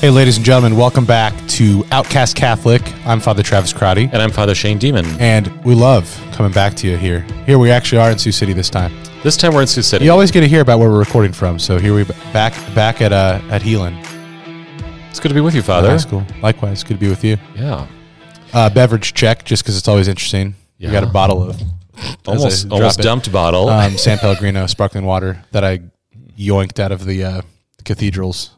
Hey, 0.00 0.10
ladies 0.10 0.36
and 0.36 0.46
gentlemen, 0.46 0.76
welcome 0.78 1.04
back 1.04 1.34
to 1.48 1.84
Outcast 1.90 2.36
Catholic. 2.36 2.82
I'm 3.04 3.18
Father 3.18 3.42
Travis 3.42 3.72
Crotty, 3.72 4.04
And 4.12 4.22
I'm 4.22 4.30
Father 4.30 4.54
Shane 4.54 4.78
Demon. 4.78 5.04
and 5.18 5.48
we 5.64 5.74
love 5.74 6.06
coming 6.32 6.52
back 6.52 6.74
to 6.76 6.86
you 6.88 6.96
here. 6.96 7.22
Here 7.46 7.58
we 7.58 7.72
actually 7.72 7.98
are 7.98 8.10
in 8.12 8.16
Sioux 8.18 8.30
City 8.30 8.52
this 8.52 8.70
time. 8.70 8.92
This 9.24 9.36
time 9.36 9.54
we're 9.54 9.62
in 9.62 9.66
Sioux 9.66 9.82
City. 9.82 10.04
You 10.04 10.12
always 10.12 10.30
get 10.30 10.42
to 10.42 10.48
hear 10.48 10.60
about 10.60 10.78
where 10.78 10.88
we're 10.88 11.00
recording 11.00 11.32
from, 11.32 11.58
so 11.58 11.78
here 11.78 11.94
we 11.96 12.04
back 12.32 12.54
back 12.76 13.02
at 13.02 13.12
uh, 13.12 13.40
at 13.50 13.60
Heelan 13.60 13.96
It's 15.10 15.18
good 15.18 15.28
to 15.30 15.34
be 15.34 15.40
with 15.40 15.56
you, 15.56 15.62
Father. 15.62 15.90
High 15.90 15.96
School. 15.96 16.24
Likewise, 16.42 16.84
good 16.84 16.94
to 16.94 17.00
be 17.00 17.08
with 17.08 17.24
you. 17.24 17.36
Yeah. 17.56 17.88
Uh, 18.52 18.70
beverage 18.70 19.14
check, 19.14 19.44
just 19.44 19.64
because 19.64 19.76
it's 19.76 19.88
always 19.88 20.06
interesting. 20.06 20.54
We 20.78 20.86
Yeah. 20.86 20.92
got 20.92 21.02
a 21.02 21.06
bottle 21.08 21.42
of 21.50 21.60
Almost 22.24 22.70
almost 22.70 23.00
dumped 23.00 23.32
bottle. 23.32 23.68
um, 23.68 23.98
San 23.98 24.18
Pellegrino 24.18 24.66
sparkling 24.68 25.04
water 25.04 25.42
that 25.50 25.64
I 25.64 25.80
yoinked 26.38 26.78
out 26.78 26.92
of 26.92 27.04
the 27.04 27.24
uh, 27.24 27.42
cathedral's 27.84 28.50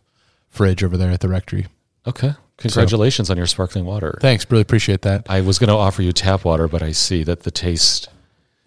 fridge 0.51 0.83
over 0.85 0.97
there 0.97 1.11
at 1.11 1.21
the 1.21 1.29
rectory. 1.29 1.67
okay. 2.07 2.35
Congratulations 2.59 3.31
on 3.31 3.39
your 3.39 3.47
sparkling 3.47 3.87
water. 3.87 4.19
Thanks, 4.21 4.45
really 4.51 4.61
appreciate 4.61 5.01
that. 5.03 5.25
I 5.31 5.41
was 5.41 5.59
going 5.59 5.69
to 5.69 5.75
offer 5.77 6.03
you 6.03 6.13
tap 6.13 6.45
water, 6.45 6.69
but 6.69 6.83
I 6.83 6.93
see 6.93 7.23
that 7.25 7.43
the 7.45 7.51
taste. 7.51 8.09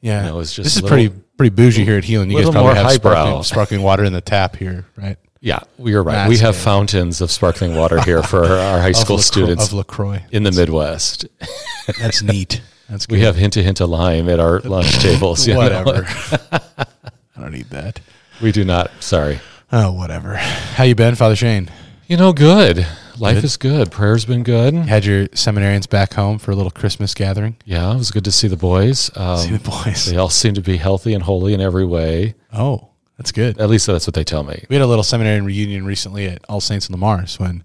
Yeah, 0.01 0.23
You 0.25 0.29
know, 0.31 0.39
it's 0.39 0.51
just 0.51 0.63
this 0.63 0.75
is 0.77 0.81
little- 0.81 0.97
pretty 0.97 1.15
pretty 1.37 1.55
bougie 1.55 1.85
here 1.85 1.97
at 1.99 2.03
Heelan. 2.03 2.31
You 2.31 2.37
guys 2.41 2.49
probably 2.49 2.73
have 2.73 2.91
sparkling, 2.91 3.43
sparkling 3.43 3.81
water 3.83 4.03
in 4.03 4.11
the 4.11 4.19
tap 4.21 4.55
here, 4.55 4.87
right? 4.97 5.17
Yeah, 5.41 5.59
we 5.77 5.93
are 5.93 6.01
right. 6.01 6.13
That's 6.13 6.29
we 6.29 6.37
have 6.39 6.55
good. 6.55 6.61
fountains 6.61 7.21
of 7.21 7.29
sparkling 7.29 7.75
water 7.75 8.01
here 8.01 8.23
for 8.23 8.43
our 8.45 8.79
high 8.81 8.91
school 9.03 9.19
students 9.19 9.67
of 9.67 9.73
Lacroix. 9.73 10.23
in 10.31 10.41
the 10.41 10.51
Midwest. 10.51 11.27
That's 11.99 12.23
neat. 12.23 12.61
That's 12.89 13.05
good. 13.07 13.15
We 13.17 13.21
have 13.21 13.35
hint 13.35 13.53
to 13.53 13.61
hint 13.63 13.79
of 13.79 13.89
lime 13.91 14.27
at 14.27 14.39
our 14.39 14.59
lunch 14.61 14.97
tables. 14.99 15.47
whatever. 15.47 16.05
I 16.51 17.41
don't 17.41 17.51
need 17.51 17.69
that. 17.69 17.99
We 18.41 18.51
do 18.51 18.65
not. 18.65 18.89
Sorry. 19.01 19.39
Oh, 19.75 19.91
whatever. 19.91 20.35
How 20.35 20.83
you 20.83 20.93
been, 20.93 21.15
Father 21.15 21.35
Shane? 21.35 21.67
You 22.07 22.15
know, 22.17 22.31
good. 22.31 22.85
Life 23.17 23.37
Good. 23.37 23.43
is 23.43 23.57
good. 23.57 23.91
Prayer's 23.91 24.23
been 24.25 24.43
good. 24.43 24.73
Had 24.75 25.03
your 25.05 25.27
seminarians 25.29 25.89
back 25.89 26.13
home 26.13 26.37
for 26.37 26.51
a 26.51 26.55
little 26.55 26.69
Christmas 26.71 27.13
gathering? 27.15 27.55
Yeah, 27.65 27.91
it 27.93 27.97
was 27.97 28.11
good 28.11 28.25
to 28.25 28.31
see 28.31 28.47
the 28.47 28.57
boys. 28.57 29.09
Um, 29.15 29.37
See 29.37 29.55
the 29.55 29.69
boys. 29.69 30.05
They 30.05 30.17
all 30.17 30.29
seem 30.29 30.53
to 30.55 30.61
be 30.61 30.77
healthy 30.77 31.13
and 31.15 31.23
holy 31.23 31.53
in 31.55 31.61
every 31.61 31.85
way. 31.85 32.35
Oh, 32.51 32.89
that's 33.17 33.31
good. 33.31 33.59
At 33.59 33.69
least 33.69 33.87
that's 33.87 34.05
what 34.07 34.13
they 34.13 34.23
tell 34.23 34.43
me. 34.43 34.63
We 34.69 34.75
had 34.75 34.83
a 34.83 34.87
little 34.87 35.03
seminary 35.03 35.41
reunion 35.41 35.85
recently 35.85 36.27
at 36.27 36.43
All 36.49 36.61
Saints 36.61 36.87
in 36.87 36.93
Le 36.93 36.97
Mars 36.99 37.39
when 37.39 37.63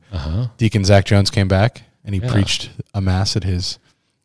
Deacon 0.58 0.84
Zach 0.84 1.04
Jones 1.04 1.30
came 1.30 1.48
back 1.48 1.82
and 2.06 2.14
he 2.14 2.22
Uh-huh. 2.22 2.32
Preached 2.32 2.70
a 2.94 3.00
mass 3.02 3.36
at 3.36 3.44
his 3.44 3.78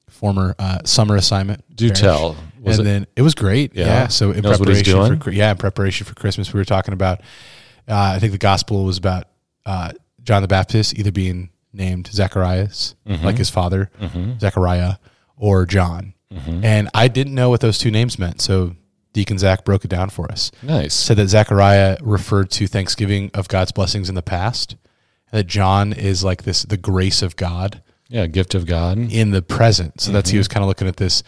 former 0.09 0.55
uh, 0.59 0.79
summer 0.85 1.15
assignment. 1.17 1.63
Do 1.75 1.87
parish. 1.87 1.99
tell. 1.99 2.35
Was 2.61 2.79
and 2.79 2.87
it- 2.87 2.91
then 2.91 3.07
it 3.17 3.21
was 3.23 3.33
great. 3.35 3.75
Yeah. 3.75 3.85
Yeah. 3.85 4.07
So 4.07 4.31
in 4.31 4.41
Knows 4.41 4.59
what 4.59 4.69
he's 4.69 4.83
preparation 4.83 5.19
for? 5.19 5.31
Chri- 5.31 5.35
yeah, 5.35 5.51
in 5.51 5.57
preparation 5.57 6.05
for 6.05 6.13
Christmas, 6.15 6.53
we 6.53 6.59
were 6.59 6.65
talking 6.65 6.93
about. 6.93 7.21
Uh, 7.87 8.13
I 8.15 8.19
think 8.19 8.31
the 8.31 8.37
gospel 8.37 8.85
was 8.85 8.97
about 8.97 9.25
uh, 9.65 9.91
John 10.23 10.41
the 10.41 10.47
Baptist 10.47 10.97
either 10.97 11.11
being 11.11 11.49
named 11.73 12.07
Zacharias, 12.07 12.95
Mm-hmm. 13.07 13.25
like 13.25 13.37
his 13.37 13.49
father, 13.49 13.89
Zechariah, 14.39 14.95
or 15.37 15.65
John. 15.65 16.13
Mm-hmm. 16.31 16.63
And 16.63 16.89
I 16.93 17.07
didn't 17.07 17.35
know 17.35 17.49
what 17.49 17.61
those 17.61 17.77
two 17.77 17.91
names 17.91 18.17
meant, 18.17 18.41
so 18.41 18.75
Deacon 19.13 19.37
Zach 19.37 19.63
broke 19.65 19.85
it 19.85 19.89
down 19.89 20.09
for 20.09 20.31
us 20.31 20.49
Nice. 20.63 20.93
said 20.93 21.17
that 21.17 21.27
Zechariah 21.27 21.97
referred 22.01 22.49
to 22.51 22.65
Thanksgiving 22.67 23.29
of 23.35 23.47
God's 23.47 23.71
blessings 23.71 24.09
in 24.09 24.15
the 24.15 24.23
past, 24.23 24.75
and 25.31 25.39
that 25.39 25.47
John 25.47 25.93
is 25.93 26.23
like 26.23 26.43
this 26.43 26.63
the 26.63 26.77
grace 26.77 27.21
of 27.21 27.35
God 27.35 27.83
Yeah, 28.09 28.25
gift 28.27 28.55
of 28.55 28.65
God. 28.65 28.97
in 28.97 29.31
the 29.31 29.41
present. 29.43 30.01
So 30.01 30.11
that's 30.11 30.29
he 30.29 30.35
Mm-hmm. 30.35 30.39
was 30.39 30.47
kind 30.47 30.63
of 30.63 30.67
looking 30.67 30.87
at 30.87 30.97
this. 30.97 31.21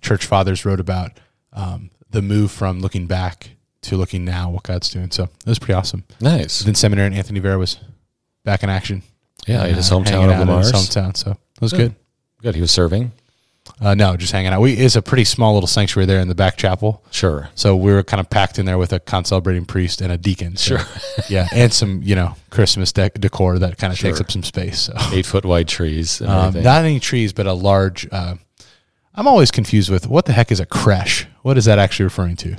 Church 0.00 0.26
fathers 0.26 0.64
wrote 0.64 0.80
about 0.80 1.12
um, 1.52 1.90
the 2.10 2.20
move 2.22 2.50
from 2.50 2.80
looking 2.80 3.06
back 3.06 3.50
to 3.84 3.96
looking 3.96 4.24
now, 4.24 4.50
what 4.50 4.62
God's 4.64 4.90
doing. 4.90 5.10
So 5.10 5.24
it 5.24 5.46
was 5.46 5.58
pretty 5.58 5.74
awesome. 5.74 6.04
Nice. 6.20 6.60
Then 6.60 6.74
seminary 6.74 7.06
and 7.06 7.14
Anthony 7.16 7.40
Vera 7.40 7.58
was 7.58 7.78
back 8.44 8.62
in 8.62 8.68
action. 8.70 9.02
Yeah, 9.46 9.64
in 9.66 9.74
his 9.74 9.90
Uh, 9.90 9.96
hometown 9.96 10.32
of 10.32 10.38
Le 10.38 10.44
Mars. 10.46 10.70
His 10.70 10.80
hometown. 10.88 11.16
So 11.16 11.32
it 11.32 11.60
was 11.60 11.72
Good. 11.72 11.78
good. 11.78 11.94
Good. 12.42 12.54
He 12.56 12.60
was 12.60 12.70
serving. 12.70 13.12
Uh, 13.80 13.94
no, 13.94 14.14
just 14.16 14.30
hanging 14.30 14.52
out. 14.52 14.60
We 14.60 14.74
it's 14.74 14.94
a 14.94 15.00
pretty 15.02 15.24
small 15.24 15.54
little 15.54 15.66
sanctuary 15.66 16.04
there 16.06 16.20
in 16.20 16.28
the 16.28 16.34
back 16.34 16.56
chapel. 16.58 17.02
Sure. 17.10 17.48
So 17.54 17.74
we 17.74 17.92
were 17.92 18.02
kind 18.02 18.20
of 18.20 18.28
packed 18.28 18.58
in 18.58 18.66
there 18.66 18.76
with 18.76 18.92
a 18.92 19.00
concelebrating 19.00 19.64
priest 19.64 20.02
and 20.02 20.12
a 20.12 20.18
deacon. 20.18 20.56
So, 20.56 20.76
Sure. 20.76 20.86
yeah, 21.30 21.48
and 21.52 21.72
some 21.72 22.02
you 22.02 22.14
know 22.14 22.36
Christmas 22.50 22.92
dec- 22.92 23.18
decor 23.20 23.58
that 23.58 23.78
kind 23.78 23.90
of 23.92 23.98
takes 23.98 24.20
up 24.20 24.30
some 24.30 24.42
space. 24.42 24.80
So 24.82 24.92
Eight 25.12 25.24
foot 25.24 25.44
wide 25.46 25.66
trees 25.68 26.20
and 26.20 26.30
um, 26.30 26.62
not 26.62 26.84
any 26.84 27.00
trees, 27.00 27.32
but 27.32 27.46
a 27.46 27.54
large. 27.54 28.06
Uh, 28.12 28.34
I'm 29.14 29.26
always 29.26 29.50
confused 29.50 29.90
with 29.90 30.06
what 30.08 30.26
the 30.26 30.32
heck 30.32 30.52
is 30.52 30.60
a 30.60 30.66
creche. 30.66 31.26
What 31.42 31.56
is 31.56 31.64
that 31.64 31.78
actually 31.78 32.04
referring 32.04 32.36
to? 32.36 32.56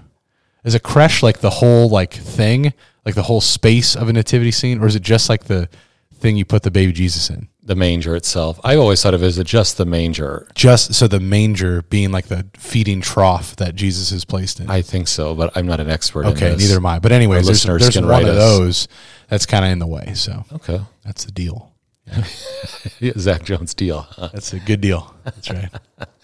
Is 0.66 0.76
a 0.76 0.80
creche 0.80 1.24
like 1.24 1.40
the 1.40 1.50
whole 1.50 1.88
like 1.90 2.14
thing, 2.14 2.74
like 3.06 3.16
the 3.16 3.24
whole 3.24 3.40
space 3.42 3.96
of 3.96 4.10
a 4.10 4.14
nativity 4.14 4.52
scene, 4.52 4.80
or 4.82 4.88
is 4.88 4.96
it 4.96 5.04
just 5.04 5.30
like 5.30 5.46
the 5.46 5.70
thing 6.16 6.36
you 6.36 6.44
put 6.46 6.64
the 6.64 6.72
baby 6.72 6.92
Jesus 6.92 7.30
in? 7.30 7.48
the 7.66 7.76
manger 7.76 8.16
itself. 8.16 8.60
I've 8.64 8.78
always 8.80 9.02
thought 9.02 9.16
of 9.16 9.24
it 9.24 9.26
as 9.26 9.44
just 9.44 9.78
the 9.78 9.86
manger. 9.88 10.48
Just 10.54 10.94
so 10.94 11.08
the 11.08 11.20
manger 11.20 11.82
being 11.82 12.12
like 12.12 12.28
the 12.28 12.46
feeding 12.56 13.02
trough 13.02 13.56
that 13.56 13.74
Jesus 13.74 14.12
is 14.12 14.24
placed 14.24 14.60
in. 14.60 14.70
I 14.70 14.84
think 14.84 15.08
so, 15.08 15.34
but 15.34 15.52
I'm 15.58 15.66
not 15.66 15.80
an 15.80 15.90
expert. 15.90 16.28
Okay, 16.28 16.52
in 16.52 16.58
this. 16.58 16.68
neither 16.68 16.78
am 16.78 16.86
I. 16.86 17.00
But 17.00 17.12
anyways, 17.12 17.48
there's, 17.48 17.66
listeners 17.66 17.82
there's 17.82 17.96
can 17.96 18.04
one 18.06 18.12
write 18.12 18.24
of 18.30 18.36
us. 18.38 18.58
those 18.58 18.88
that's 19.30 19.48
kind 19.48 19.66
of 19.66 19.72
in 19.72 19.80
the 19.80 19.88
way. 19.88 20.14
So 20.14 20.46
Okay. 20.54 20.80
that's 21.04 21.26
the 21.26 21.32
deal. 21.32 21.74
Yeah, 22.06 23.12
Zach 23.18 23.44
Jones 23.44 23.74
deal. 23.74 24.08
That's 24.16 24.54
a 24.54 24.60
good 24.60 24.80
deal. 24.82 25.16
That's 25.24 25.50
right. 25.50 25.70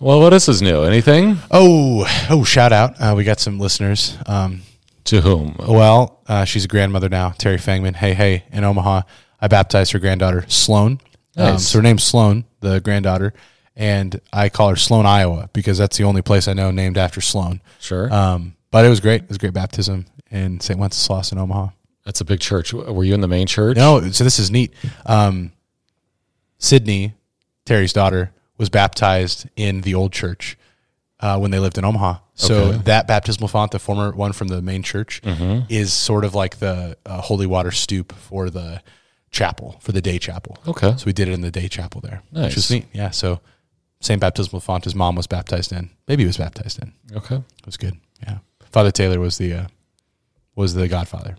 Well, 0.00 0.20
what 0.20 0.32
else 0.32 0.48
is 0.48 0.60
new? 0.60 0.82
Anything? 0.82 1.38
oh, 1.50 2.04
oh! 2.30 2.44
Shout 2.44 2.72
out! 2.72 3.00
Uh, 3.00 3.14
we 3.16 3.24
got 3.24 3.40
some 3.40 3.58
listeners. 3.58 4.16
Um, 4.26 4.62
To 5.04 5.20
whom? 5.20 5.56
well, 5.58 6.20
uh, 6.26 6.44
she's 6.44 6.64
a 6.64 6.68
grandmother 6.68 7.08
now. 7.08 7.30
Terry 7.30 7.56
Fangman. 7.56 7.94
Hey, 7.96 8.12
hey! 8.14 8.44
In 8.52 8.64
Omaha, 8.64 9.02
I 9.40 9.48
baptized 9.48 9.92
her 9.92 9.98
granddaughter 9.98 10.44
Sloan. 10.48 11.00
Um, 11.36 11.58
so 11.58 11.78
her 11.78 11.82
name's 11.82 12.04
Sloan, 12.04 12.44
the 12.60 12.80
granddaughter, 12.80 13.32
and 13.74 14.20
I 14.32 14.48
call 14.50 14.68
her 14.70 14.76
Sloan, 14.76 15.04
Iowa, 15.06 15.48
because 15.52 15.78
that's 15.78 15.96
the 15.96 16.04
only 16.04 16.22
place 16.22 16.46
I 16.48 16.52
know 16.52 16.70
named 16.70 16.96
after 16.98 17.20
Sloan. 17.20 17.60
Sure. 17.80 18.12
Um, 18.12 18.54
but 18.70 18.84
it 18.84 18.88
was 18.88 19.00
great. 19.00 19.22
It 19.22 19.28
was 19.28 19.36
a 19.36 19.40
great 19.40 19.52
baptism 19.54 20.06
in 20.30 20.60
St. 20.60 20.78
Wenceslas 20.78 21.32
in 21.32 21.38
Omaha. 21.38 21.68
That's 22.04 22.20
a 22.20 22.24
big 22.24 22.40
church. 22.40 22.72
Were 22.72 23.02
you 23.04 23.14
in 23.14 23.20
the 23.20 23.28
main 23.28 23.46
church? 23.46 23.76
No, 23.76 24.00
so 24.10 24.22
this 24.24 24.38
is 24.38 24.50
neat. 24.50 24.74
Um, 25.06 25.52
Sydney, 26.58 27.14
Terry's 27.64 27.92
daughter, 27.92 28.32
was 28.58 28.68
baptized 28.70 29.48
in 29.56 29.80
the 29.82 29.94
old 29.94 30.12
church 30.12 30.56
uh, 31.20 31.38
when 31.38 31.50
they 31.50 31.58
lived 31.58 31.78
in 31.78 31.84
Omaha. 31.84 32.18
So 32.34 32.54
Okay. 32.54 32.78
that 32.84 33.06
baptismal 33.06 33.48
font, 33.48 33.70
the 33.72 33.78
former 33.78 34.10
one 34.12 34.32
from 34.32 34.48
the 34.48 34.60
main 34.62 34.82
church, 34.82 35.20
Mm-hmm. 35.22 35.66
is 35.68 35.92
sort 35.92 36.24
of 36.24 36.34
like 36.34 36.58
the 36.58 36.96
uh, 37.06 37.20
holy 37.20 37.46
water 37.46 37.70
stoop 37.70 38.12
for 38.12 38.50
the 38.50 38.82
chapel, 39.30 39.76
for 39.80 39.92
the 39.92 40.00
day 40.00 40.18
chapel. 40.18 40.58
Okay. 40.66 40.94
So 40.96 41.04
we 41.06 41.12
did 41.12 41.28
it 41.28 41.32
in 41.32 41.40
the 41.40 41.50
day 41.50 41.68
chapel 41.68 42.00
there, 42.00 42.22
which 42.30 42.56
Nice. 42.56 42.70
neat. 42.70 42.86
Yeah. 42.92 43.10
So 43.10 43.40
same 44.00 44.18
baptismal 44.18 44.60
font 44.60 44.86
as 44.86 44.94
mom 44.94 45.14
was 45.16 45.26
baptized 45.26 45.72
in, 45.72 45.90
baby 46.06 46.24
was 46.26 46.36
baptized 46.36 46.80
in. 46.82 46.92
Okay. 47.16 47.36
It 47.36 47.66
was 47.66 47.76
good. 47.76 47.96
Yeah. 48.26 48.38
Father 48.70 48.90
Taylor 48.90 49.18
was 49.20 49.38
the 49.38 49.52
uh, 49.54 49.66
was 50.56 50.74
the 50.74 50.88
godfather. 50.88 51.36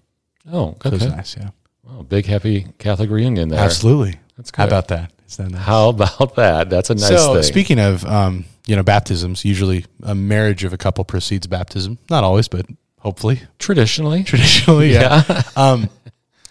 Oh, 0.51 0.75
So 0.81 0.89
it 0.89 0.93
was 0.93 1.03
okay. 1.03 1.15
nice. 1.15 1.37
Yeah. 1.37 1.49
Wow, 1.83 2.01
big 2.03 2.25
happy 2.25 2.67
Catholic 2.79 3.09
reunion 3.09 3.49
there. 3.49 3.59
Absolutely. 3.59 4.15
That's 4.37 4.51
good. 4.51 4.61
How 4.61 4.67
about 4.67 4.87
that? 4.89 5.11
Is 5.27 5.37
that 5.37 5.49
nice? 5.49 5.61
How 5.61 5.89
about 5.89 6.35
that? 6.35 6.69
That's 6.69 6.89
a 6.89 6.95
nice 6.95 7.07
so 7.07 7.33
thing. 7.35 7.43
speaking 7.43 7.79
of 7.79 8.05
um, 8.05 8.45
you 8.67 8.75
know 8.75 8.83
baptisms, 8.83 9.45
usually 9.45 9.85
a 10.03 10.15
marriage 10.15 10.63
of 10.63 10.73
a 10.73 10.77
couple 10.77 11.03
precedes 11.05 11.47
baptism. 11.47 11.97
Not 12.09 12.23
always, 12.23 12.47
but 12.47 12.65
hopefully 12.99 13.41
Traditionally, 13.59 14.23
traditionally. 14.23 14.91
Yeah. 14.93 15.43
um, 15.55 15.89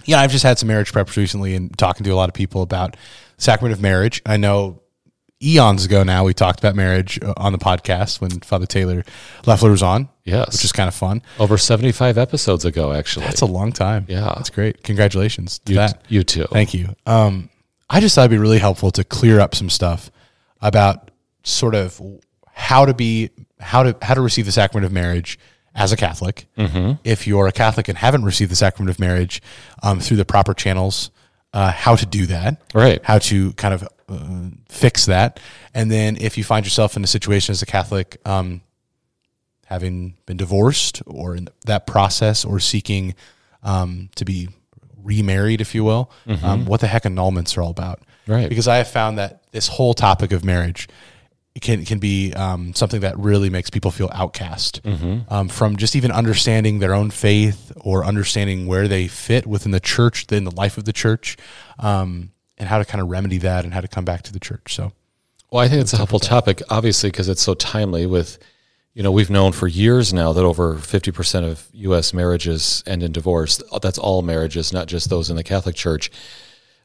yeah, 0.05 0.21
I've 0.21 0.31
just 0.31 0.45
had 0.45 0.59
some 0.59 0.69
marriage 0.69 0.93
preps 0.93 1.17
recently 1.17 1.55
and 1.55 1.77
talking 1.77 2.05
to 2.05 2.11
a 2.11 2.15
lot 2.15 2.29
of 2.29 2.35
people 2.35 2.63
about 2.63 2.97
sacrament 3.39 3.73
of 3.75 3.81
marriage. 3.81 4.23
I 4.27 4.37
know 4.37 4.81
eons 5.43 5.85
ago 5.85 6.03
now 6.03 6.25
we 6.25 6.33
talked 6.33 6.59
about 6.59 6.75
marriage 6.75 7.19
uh, 7.23 7.35
on 7.37 7.53
the 7.53 7.59
podcast 7.59 8.21
when 8.21 8.31
Father 8.41 8.67
Taylor 8.67 9.05
Leffler 9.47 9.71
was 9.71 9.83
on. 9.83 10.09
Yes. 10.25 10.55
which 10.55 10.65
is 10.65 10.73
kind 10.73 10.89
of 10.89 10.95
fun. 10.95 11.21
over 11.39 11.59
75 11.59 12.17
episodes 12.17 12.65
ago, 12.65 12.93
actually. 12.93 13.27
That's 13.27 13.43
a 13.43 13.47
long 13.47 13.73
time. 13.73 14.07
Yeah. 14.09 14.33
that's 14.37 14.49
great. 14.49 14.83
Congratulations 14.83 15.59
to 15.61 15.73
you, 15.73 15.79
that. 15.79 16.03
you 16.09 16.25
too. 16.25 16.47
Thank 16.51 16.73
you. 16.73 16.95
Um, 17.05 17.51
I 17.91 18.01
just 18.01 18.15
thought 18.15 18.23
it'd 18.23 18.31
be 18.31 18.39
really 18.39 18.59
helpful 18.59 18.91
to 18.93 19.05
clear 19.05 19.41
up 19.41 19.55
some 19.55 19.71
stuff 19.71 20.11
about 20.61 21.11
sort 21.43 21.75
of 21.75 22.01
how 22.53 22.85
to 22.87 22.95
be 22.95 23.31
how 23.61 23.83
to 23.83 23.97
how 24.03 24.15
to 24.15 24.21
receive 24.21 24.47
the 24.47 24.53
sacrament 24.53 24.87
of 24.87 24.93
marriage 24.93 25.39
as 25.75 25.93
a 25.93 25.97
Catholic. 25.97 26.47
If 27.05 27.27
you're 27.27 27.47
a 27.47 27.53
Catholic 27.53 27.89
and 27.89 27.99
haven't 27.99 28.25
received 28.25 28.51
the 28.51 28.57
sacrament 28.57 28.91
of 28.91 28.99
marriage 29.01 29.43
um, 29.83 30.01
through 30.01 30.17
the 30.19 30.25
proper 30.25 30.55
channels, 30.55 31.11
uh, 31.53 31.71
how 31.73 31.97
to 31.97 32.07
do 32.07 32.27
that, 32.27 32.61
Right. 32.73 33.01
How 33.05 33.19
to 33.19 33.53
kind 33.55 33.75
of 33.75 33.89
uh, 34.09 34.51
fix 34.69 35.07
that, 35.07 35.41
and 35.75 35.91
then 35.91 36.17
if 36.21 36.39
you 36.39 36.45
find 36.45 36.65
yourself 36.65 36.97
in 36.97 37.05
a 37.05 37.07
situation 37.07 37.53
as 37.53 37.63
a 37.63 37.67
Catholic, 37.67 38.19
um, 38.25 38.61
having 39.67 40.17
been 40.27 40.37
divorced 40.37 41.03
or 41.07 41.35
in 41.35 41.49
that 41.67 41.87
process, 41.87 42.45
or 42.45 42.61
seeking 42.61 43.15
um, 43.63 44.11
to 44.15 44.25
be 44.25 44.49
remarried, 45.05 45.61
if 45.61 45.75
you 45.75 45.85
will, 45.85 46.11
um, 46.43 46.65
what 46.65 46.81
the 46.81 46.87
heck 46.87 47.05
annulments 47.05 47.56
are 47.56 47.62
all 47.62 47.71
about, 47.71 48.01
Right. 48.27 48.49
Because 48.49 48.67
I 48.67 48.77
have 48.79 48.89
found 48.89 49.19
that 49.19 49.43
this 49.53 49.69
whole 49.69 49.95
topic 49.95 50.33
of 50.33 50.45
marriage 50.45 50.89
can 51.61 51.85
can 51.85 51.99
be 51.99 52.33
um, 52.33 52.75
something 52.75 53.03
that 53.03 53.17
really 53.19 53.49
makes 53.51 53.71
people 53.71 53.91
feel 53.91 54.11
outcast 54.12 54.81
um, 55.29 55.49
from 55.49 55.77
just 55.77 55.95
even 55.95 56.11
understanding 56.11 56.81
their 56.81 56.95
own 56.95 57.11
faith 57.11 57.71
or 57.81 58.05
understanding 58.05 58.67
where 58.67 58.89
they 58.89 59.06
fit 59.06 59.47
within 59.47 59.71
the 59.71 59.81
church, 59.81 60.27
in 60.33 60.45
the 60.45 60.51
life 60.51 60.79
of 60.79 60.85
the 60.85 60.93
church, 60.93 61.37
um, 61.79 62.31
and 62.59 62.69
how 62.69 62.79
to 62.79 62.85
kind 62.85 63.01
of 63.03 63.09
remedy 63.09 63.39
that 63.39 63.65
and 63.65 63.73
how 63.75 63.81
to 63.81 63.89
come 63.89 64.05
back 64.05 64.23
to 64.23 64.33
the 64.33 64.41
church. 64.41 64.75
So, 64.75 64.93
Well, 65.51 65.62
I 65.62 65.69
think 65.69 65.83
it's 65.83 65.93
a 65.93 65.97
helpful 65.97 66.19
topic, 66.19 66.61
obviously, 66.71 67.11
because 67.11 67.29
it's 67.29 67.43
so 67.43 67.55
timely. 67.55 68.06
With, 68.06 68.39
you 68.94 69.02
know, 69.02 69.12
we've 69.12 69.31
known 69.31 69.52
for 69.52 69.67
years 69.67 70.12
now 70.14 70.32
that 70.32 70.44
over 70.44 70.76
fifty 70.76 71.11
percent 71.11 71.44
of 71.44 71.67
U.S. 71.73 72.14
marriages 72.14 72.82
end 72.87 73.02
in 73.02 73.12
divorce. 73.12 73.62
That's 73.82 73.99
all 73.99 74.23
marriages, 74.23 74.73
not 74.73 74.87
just 74.87 75.11
those 75.11 75.31
in 75.31 75.37
the 75.37 75.44
Catholic 75.44 75.75
Church. 75.75 76.11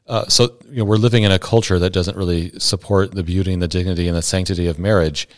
Uh, 0.06 0.26
so, 0.26 0.56
you 0.68 0.78
know, 0.78 0.84
we're 0.84 0.96
living 0.96 1.22
in 1.22 1.30
a 1.30 1.38
culture 1.38 1.78
that 1.78 1.92
doesn't 1.92 2.16
really 2.16 2.50
support 2.58 3.12
the 3.12 3.22
beauty 3.22 3.52
and 3.52 3.62
the 3.62 3.68
dignity 3.68 4.08
and 4.08 4.16
the 4.16 4.22
sanctity 4.22 4.66
of 4.66 4.76
marriage, 4.76 5.28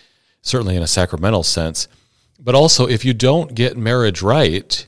certainly 0.41 0.75
in 0.75 0.83
a 0.83 0.87
sacramental 0.87 1.43
sense. 1.43 1.89
But 2.41 2.55
also, 2.55 2.89
if 2.89 3.05
you 3.05 3.13
don't 3.13 3.55
get 3.55 3.77
marriage 3.77 4.23
right, 4.23 4.87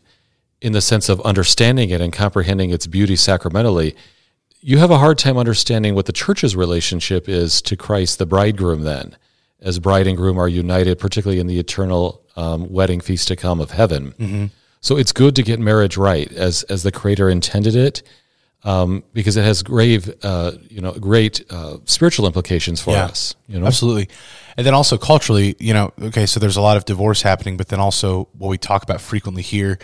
in 0.64 0.72
the 0.72 0.81
sense 0.81 1.10
of 1.10 1.20
understanding 1.20 1.90
it 1.90 2.00
and 2.00 2.10
comprehending 2.10 2.70
its 2.70 2.86
beauty 2.86 3.16
sacramentally, 3.16 3.94
you 4.60 4.78
have 4.78 4.90
a 4.90 4.96
hard 4.96 5.19
time 5.19 5.36
understanding 5.36 5.94
what 5.94 6.06
the 6.06 6.12
church's 6.12 6.56
relationship 6.56 7.28
is 7.28 7.60
to 7.60 7.76
Christ, 7.76 8.19
the 8.19 8.25
bridegroom, 8.25 8.81
then, 8.81 9.19
as 9.64 9.78
bride 9.81 10.06
and 10.06 10.16
groom 10.16 10.38
are 10.38 10.49
united, 10.49 10.99
particularly 11.00 11.40
in 11.40 11.46
the 11.49 11.58
eternal 11.58 12.22
um, 12.37 12.70
wedding 12.70 13.00
feast 13.00 13.26
to 13.28 13.37
come 13.37 13.61
of 13.61 13.70
heaven. 13.72 14.50
So 14.81 14.96
it's 14.96 15.12
good 15.12 15.34
to 15.37 15.43
get 15.43 15.58
marriage 15.58 15.96
right 15.96 16.31
as, 16.32 16.62
as 16.64 16.82
the 16.82 16.93
Creator 16.93 17.28
intended 17.31 17.75
it. 17.75 18.02
Um, 18.66 19.05
because 19.12 19.37
it 19.37 19.44
has 19.44 19.62
grave, 19.62 20.11
uh, 20.22 20.52
you 20.70 20.81
know, 20.81 20.93
great 20.93 21.44
uh, 21.50 21.76
spiritual 21.84 22.26
implications 22.26 22.81
for 22.81 22.93
Yeah. 22.93 23.05
us. 23.05 23.34
You 23.46 23.61
know, 23.61 23.66
Absolutely. 23.66 24.08
And 24.56 24.66
then 24.66 24.72
also 24.72 24.96
culturally, 24.96 25.55
you 25.58 25.75
know, 25.75 25.93
okay, 26.00 26.25
so 26.25 26.40
there's 26.40 26.56
a 26.56 26.62
lot 26.62 26.78
of 26.78 26.87
divorce 26.87 27.20
happening, 27.20 27.58
but 27.58 27.69
then 27.69 27.78
also 27.78 28.26
what 28.38 28.49
we 28.49 28.56
talk 28.56 28.82
about 28.82 29.02
frequently 29.02 29.43
here, 29.43 29.78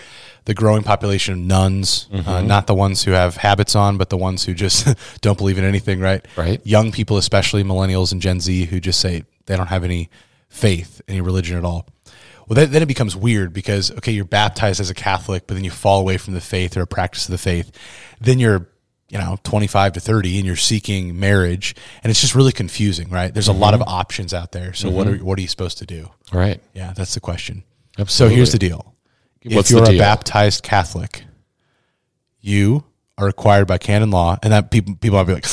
the 0.47 0.55
growing 0.55 0.83
population 0.83 1.35
of 1.35 1.41
nones, 1.41 2.09
uh, 2.27 2.41
not 2.41 2.67
the 2.69 2.75
ones 2.75 3.03
who 3.05 3.11
have 3.11 3.37
habits 3.37 3.77
on, 3.77 3.99
but 3.99 4.09
the 4.09 4.17
ones 4.17 4.45
who 4.47 4.55
just 4.55 4.89
don't 5.21 5.37
believe 5.37 5.59
in 5.59 5.65
anything, 5.65 6.01
right? 6.01 6.25
Right. 6.35 6.63
Young 6.65 6.91
people, 6.91 7.19
especially 7.19 7.63
millennials 7.63 8.13
and 8.13 8.23
Gen 8.23 8.41
Z, 8.41 8.65
who 8.65 8.81
just 8.81 9.01
say 9.01 9.25
they 9.51 9.57
don't 9.57 9.67
have 9.67 9.83
any 9.83 10.09
faith, 10.49 11.03
any 11.09 11.21
religion 11.21 11.59
at 11.59 11.65
all. 11.65 11.89
Well, 12.47 12.55
then, 12.55 12.71
then 12.71 12.83
it 12.83 12.87
becomes 12.87 13.17
weird 13.17 13.53
because, 13.53 13.91
okay, 13.91 14.13
you're 14.13 14.25
baptized 14.25 14.81
as 14.81 14.91
a 14.91 14.95
Catholic, 14.95 15.49
but 15.49 15.55
then 15.55 15.65
you 15.65 15.73
fall 15.73 16.01
away 16.01 16.19
from 16.19 16.35
the 16.35 16.41
faith 16.41 16.77
or 16.77 16.83
a 16.83 16.87
practice 16.87 17.27
of 17.27 17.33
the 17.33 17.39
faith. 17.39 17.73
Then 18.21 18.39
you're, 18.39 18.69
you 19.09 19.19
know, 19.19 19.39
25 19.43 19.95
to 19.95 20.01
30 20.01 20.39
and 20.39 20.47
you're 20.47 20.55
seeking 20.55 21.19
marriage. 21.19 21.75
And 22.05 22.13
it's 22.13 22.21
just 22.21 22.37
really 22.37 22.53
confusing, 22.53 23.11
right? 23.11 23.35
There's 23.35 23.49
a 23.49 23.53
lot 23.53 23.75
of 23.75 23.81
mm-hmm. 23.81 23.91
options 23.91 24.33
out 24.33 24.53
there. 24.53 24.73
So 24.73 24.89
what, 24.89 25.09
mm-hmm. 25.09 25.23
are, 25.23 25.25
what 25.25 25.39
are 25.39 25.43
you 25.43 25.49
supposed 25.49 25.79
to 25.79 25.87
do? 25.87 26.11
right? 26.33 26.61
Yeah, 26.73 26.93
that's 26.93 27.15
the 27.15 27.21
question. 27.21 27.65
Absolutely. 27.99 28.35
So 28.35 28.37
here's 28.37 28.53
the 28.53 28.59
deal. 28.59 28.95
What's 29.45 29.71
if 29.71 29.77
you're 29.77 29.87
the 29.87 29.97
a 29.97 29.99
baptized 29.99 30.63
Catholic, 30.63 31.25
you 32.41 32.85
are 33.19 33.27
required 33.27 33.67
by 33.67 33.79
canon 33.79 34.11
law, 34.11 34.39
and 34.43 34.53
that 34.53 34.71
people 34.71 34.95
people 34.95 35.19
might 35.19 35.25
be 35.25 35.35
like, 35.35 35.47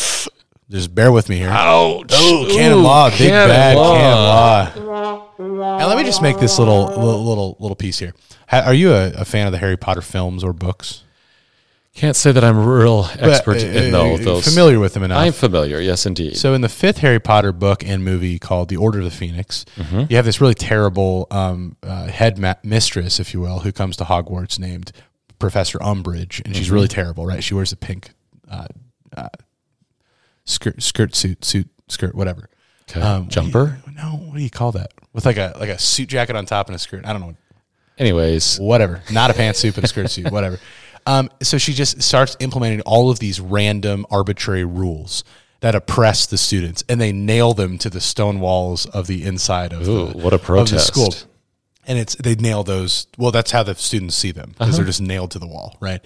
just 0.70 0.94
bear 0.94 1.12
with 1.12 1.30
me 1.30 1.38
here. 1.38 1.50
Ouch! 1.50 2.12
Oh, 2.14 2.46
canon 2.50 2.78
Ooh, 2.80 2.82
law, 2.82 3.10
big 3.10 3.30
bad 3.32 3.76
law. 3.76 3.96
canon 3.96 4.86
law. 4.86 5.24
And 5.40 5.88
let 5.88 5.98
me 5.98 6.04
just 6.04 6.22
make 6.22 6.38
this 6.40 6.58
little 6.60 6.86
little 6.88 7.24
little, 7.26 7.58
little 7.60 7.76
piece 7.76 8.00
here. 8.00 8.14
Ha- 8.50 8.64
Are 8.66 8.74
you 8.74 8.92
a, 8.92 9.12
a 9.14 9.26
fan 9.26 9.46
of 9.46 9.52
the 9.52 9.60
Harry 9.60 9.78
Potter 9.78 10.02
films 10.02 10.44
or 10.44 10.54
books? 10.54 11.04
Can't 11.94 12.16
say 12.16 12.32
that 12.32 12.44
I'm 12.44 12.58
a 12.58 12.62
real 12.62 13.10
expert 13.18 13.54
But, 13.56 13.64
in 13.64 13.96
uh, 13.96 14.18
those. 14.18 14.46
familiar 14.48 14.80
with 14.80 14.94
them 14.94 15.02
enough. 15.02 15.18
I'm 15.18 15.34
familiar. 15.34 15.80
Yes, 15.80 16.06
indeed. 16.06 16.38
So 16.38 16.54
in 16.54 16.62
the 16.62 16.70
fifth 16.70 17.00
Harry 17.00 17.20
Potter 17.20 17.52
book 17.52 17.84
and 17.84 18.06
movie 18.06 18.38
called 18.38 18.70
The 18.70 18.78
Order 18.78 19.00
of 19.00 19.06
the 19.06 19.10
Phoenix, 19.12 19.66
you 20.08 20.16
have 20.16 20.26
this 20.26 20.40
really 20.40 20.54
terrible 20.54 21.26
um, 21.32 21.76
uh, 21.82 22.06
head 22.06 22.38
ma- 22.38 22.54
mistress, 22.62 23.20
if 23.20 23.34
you 23.34 23.42
will, 23.42 23.60
who 23.62 23.72
comes 23.72 23.98
to 23.98 24.04
Hogwarts 24.04 24.60
named 24.60 24.92
Professor 25.40 25.80
Umbridge, 25.80 26.46
and 26.46 26.56
she's 26.56 26.70
really 26.70 26.88
terrible, 26.88 27.26
right? 27.26 27.44
She 27.44 27.56
wears 27.56 27.72
a 27.72 27.78
pink 27.78 28.12
uh, 28.48 28.68
uh, 29.16 29.30
skirt, 30.48 30.82
skirt, 30.82 31.16
suit, 31.16 31.46
suit, 31.46 31.68
skirt, 31.88 32.16
whatever. 32.16 32.50
Okay. 32.90 33.00
Um, 33.02 33.26
what 33.26 33.36
you- 33.36 33.42
Jumper. 33.42 33.78
no, 33.96 34.04
what 34.26 34.38
do 34.38 34.42
you 34.42 34.50
call 34.50 34.72
that? 34.72 34.92
With 35.14 35.26
like 35.28 35.38
a 35.38 35.56
like 35.60 35.70
a 35.70 35.78
suit 35.78 36.10
jacket 36.10 36.36
on 36.36 36.46
top 36.48 36.68
and 36.68 36.76
a 36.76 36.80
skirt. 36.80 37.06
I 37.06 37.12
don't 37.14 37.22
know 37.22 37.36
Anyways, 38.00 38.60
whatever, 38.60 39.02
not 39.12 39.32
a 39.32 39.34
pantsuit, 39.34 39.74
but 39.76 39.84
a 39.84 39.88
skirt 39.88 40.10
suit, 40.10 40.32
whatever. 40.32 40.60
Um, 41.06 41.30
so 41.42 41.58
she 41.58 41.72
just 41.72 42.02
starts 42.02 42.36
implementing 42.42 42.82
all 42.82 43.10
of 43.10 43.20
these 43.20 43.40
random, 43.40 44.06
arbitrary 44.12 44.66
rules 44.66 45.24
that 45.62 45.74
oppress 45.74 46.26
the 46.26 46.38
students, 46.38 46.84
and 46.90 47.00
they 47.00 47.14
nail 47.14 47.54
them 47.54 47.78
to 47.78 47.90
the 47.90 48.02
stone 48.02 48.42
walls 48.42 48.86
of 48.88 49.08
the 49.08 49.24
inside 49.24 49.72
of, 49.72 49.88
Ooh, 49.88 50.08
the, 50.08 50.18
what 50.18 50.34
a 50.34 50.36
of 50.36 50.42
the 50.42 50.46
protest. 50.46 50.88
school. 50.88 51.14
And 51.88 51.98
it's 51.98 52.16
they 52.16 52.36
nail 52.36 52.66
those. 52.66 53.08
Well, 53.18 53.32
that's 53.32 53.52
how 53.52 53.64
the 53.64 53.74
students 53.76 54.18
see 54.18 54.32
them 54.32 54.50
because 54.50 54.68
Uh-huh. 54.68 54.78
they're 54.80 54.86
just 54.86 55.00
nailed 55.00 55.32
to 55.32 55.40
the 55.40 55.48
wall, 55.48 55.78
right? 55.80 56.02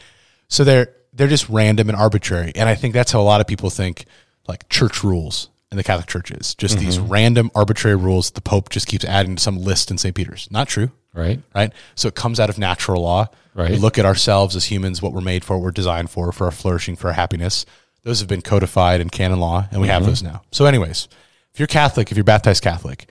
So 0.50 0.64
they're 0.64 0.94
they're 1.14 1.28
just 1.28 1.50
random 1.50 1.90
and 1.90 1.98
arbitrary, 1.98 2.52
and 2.54 2.70
I 2.70 2.76
think 2.76 2.94
that's 2.94 3.12
how 3.12 3.22
a 3.22 3.24
lot 3.24 3.42
of 3.42 3.48
people 3.48 3.72
think 3.72 4.06
like 4.48 4.68
church 4.70 5.04
rules 5.04 5.50
in 5.72 5.78
the 5.78 5.84
Catholic 5.84 6.08
churches, 6.08 6.54
just 6.56 6.78
these 6.80 6.98
Mm-hmm. 6.98 7.08
random, 7.10 7.52
arbitrary 7.56 7.96
rules 7.96 8.32
the 8.32 8.42
Pope 8.42 8.70
just 8.70 8.88
keeps 8.88 9.06
adding 9.06 9.36
to 9.38 9.42
some 9.42 9.58
list 9.58 9.90
in 9.90 9.98
St. 9.98 10.14
Peter's. 10.16 10.50
Not 10.52 10.68
true 10.68 10.92
right? 11.14 11.42
right? 11.54 11.72
So 11.96 12.08
it 12.08 12.16
comes 12.16 12.40
out 12.40 12.50
of 12.50 12.58
natural 12.58 13.02
law. 13.02 13.28
Right. 13.54 13.72
We 13.72 13.78
look 13.78 13.98
at 13.98 14.06
ourselves 14.06 14.56
as 14.56 14.66
humans, 14.66 15.02
what 15.02 15.14
we're 15.14 15.22
made 15.22 15.44
for, 15.44 15.58
what 15.58 15.64
we're 15.64 15.72
designed 15.72 16.10
for, 16.10 16.32
for 16.32 16.46
our 16.46 16.52
flourishing, 16.52 16.96
for 16.96 17.08
our 17.08 17.14
happiness. 17.14 17.66
Those 18.04 18.20
have 18.20 18.30
been 18.30 18.42
codified 18.42 19.02
in 19.02 19.10
canon 19.10 19.40
law, 19.40 19.68
and 19.72 19.82
we 19.82 19.88
have 19.90 20.06
those 20.06 20.24
now. 20.24 20.42
So, 20.52 20.66
anyways, 20.66 21.08
if 21.54 21.60
you're 21.60 21.68
Catholic, 21.68 22.12
if 22.12 22.18
you're 22.18 22.24
baptized 22.24 22.64
Catholic, 22.64 23.10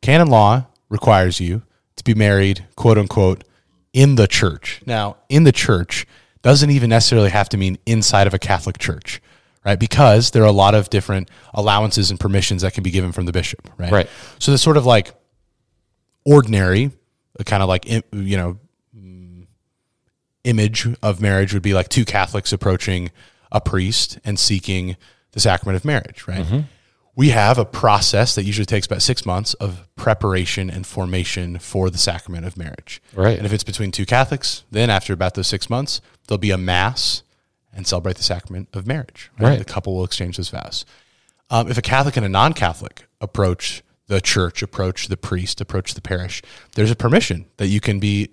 canon 0.00 0.28
law 0.28 0.66
requires 0.88 1.40
you 1.40 1.62
to 1.96 2.04
be 2.04 2.14
married, 2.14 2.66
quote 2.76 2.98
unquote, 2.98 3.44
in 3.92 4.14
the 4.14 4.26
church. 4.26 4.80
Now, 4.86 5.16
in 5.28 5.42
the 5.44 5.52
church 5.52 6.06
doesn't 6.42 6.70
even 6.70 6.90
necessarily 6.90 7.30
have 7.30 7.48
to 7.50 7.56
mean 7.56 7.76
inside 7.84 8.26
of 8.26 8.34
a 8.34 8.38
Catholic 8.38 8.78
church, 8.78 9.20
right? 9.64 9.78
Because 9.78 10.30
there 10.30 10.42
are 10.42 10.46
a 10.46 10.52
lot 10.52 10.74
of 10.74 10.90
different 10.90 11.30
allowances 11.52 12.10
and 12.10 12.20
permissions 12.20 12.62
that 12.62 12.74
can 12.74 12.82
be 12.82 12.90
given 12.90 13.12
from 13.12 13.26
the 13.26 13.32
bishop, 13.32 13.70
right? 13.78 13.92
Right. 13.92 14.08
So, 14.38 14.52
the 14.52 14.58
sort 14.58 14.76
of 14.76 14.86
like 14.86 15.12
ordinary, 16.24 16.90
kind 17.44 17.62
of 17.62 17.68
like, 17.68 17.86
you 17.88 18.36
know, 18.36 18.58
mm, 18.96 19.46
image 20.44 20.86
of 21.02 21.20
marriage 21.20 21.52
would 21.52 21.62
be 21.62 21.74
like 21.74 21.88
two 21.88 22.04
Catholics 22.04 22.52
approaching 22.52 23.10
a 23.50 23.60
priest 23.60 24.18
and 24.24 24.38
seeking 24.38 24.96
the 25.32 25.40
sacrament 25.40 25.76
of 25.76 25.84
marriage, 25.84 26.26
right? 26.26 26.44
Mm-hmm. 26.44 26.60
We 27.16 27.28
have 27.28 27.58
a 27.58 27.64
process 27.64 28.34
that 28.34 28.42
usually 28.42 28.66
takes 28.66 28.86
about 28.86 29.00
six 29.00 29.24
months 29.24 29.54
of 29.54 29.86
preparation 29.94 30.68
and 30.68 30.84
formation 30.84 31.58
for 31.58 31.90
the 31.90 31.98
sacrament 31.98 32.44
of 32.44 32.56
marriage. 32.56 33.00
Right. 33.14 33.36
And 33.36 33.46
if 33.46 33.52
it's 33.52 33.62
between 33.62 33.92
two 33.92 34.04
Catholics, 34.04 34.64
then 34.72 34.90
after 34.90 35.12
about 35.12 35.34
those 35.34 35.46
six 35.46 35.70
months, 35.70 36.00
there'll 36.26 36.38
be 36.38 36.50
a 36.50 36.58
mass 36.58 37.22
and 37.74 37.86
celebrate 37.86 38.16
the 38.16 38.22
sacrament 38.22 38.68
of 38.72 38.86
marriage. 38.86 39.30
Right. 39.38 39.58
The 39.58 39.64
couple 39.64 39.94
will 39.94 40.04
exchange 40.04 40.36
those 40.36 40.50
vows. 40.50 40.84
Um, 41.50 41.70
if 41.70 41.76
a 41.76 41.82
Catholic 41.82 42.16
and 42.16 42.24
a 42.24 42.28
non-Catholic 42.28 43.06
approach 43.20 43.82
the 44.06 44.20
church, 44.20 44.62
approach 44.62 45.08
the 45.08 45.16
priest, 45.16 45.60
approach 45.60 45.94
the 45.94 46.00
parish, 46.00 46.42
there's 46.74 46.90
a 46.90 46.96
permission 46.96 47.46
that 47.56 47.68
you 47.68 47.80
can 47.80 47.98
be 47.98 48.30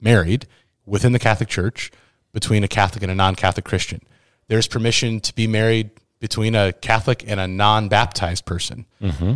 married 0.00 0.46
within 0.86 1.12
the 1.12 1.18
Catholic 1.18 1.48
Church 1.48 1.90
between 2.32 2.64
a 2.64 2.68
Catholic 2.68 3.02
and 3.02 3.10
a 3.10 3.14
non-Catholic 3.14 3.64
Christian. 3.64 4.00
There's 4.48 4.66
permission 4.66 5.20
to 5.20 5.34
be 5.34 5.46
married 5.46 5.90
between 6.20 6.54
a 6.54 6.72
Catholic 6.72 7.24
and 7.26 7.38
a 7.40 7.46
non-baptized 7.46 8.44
person, 8.44 8.86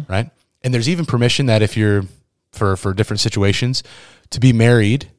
right? 0.09 0.31
And 0.63 0.75
there's 0.75 0.89
even 0.89 1.07
permission 1.07 1.47
that 1.47 1.63
if 1.63 1.77
you're 1.77 2.05
for 2.53 2.77
for 2.77 2.93
different 2.95 3.21
situations 3.21 3.83
to 4.31 4.41
be 4.41 4.53
married 4.53 5.11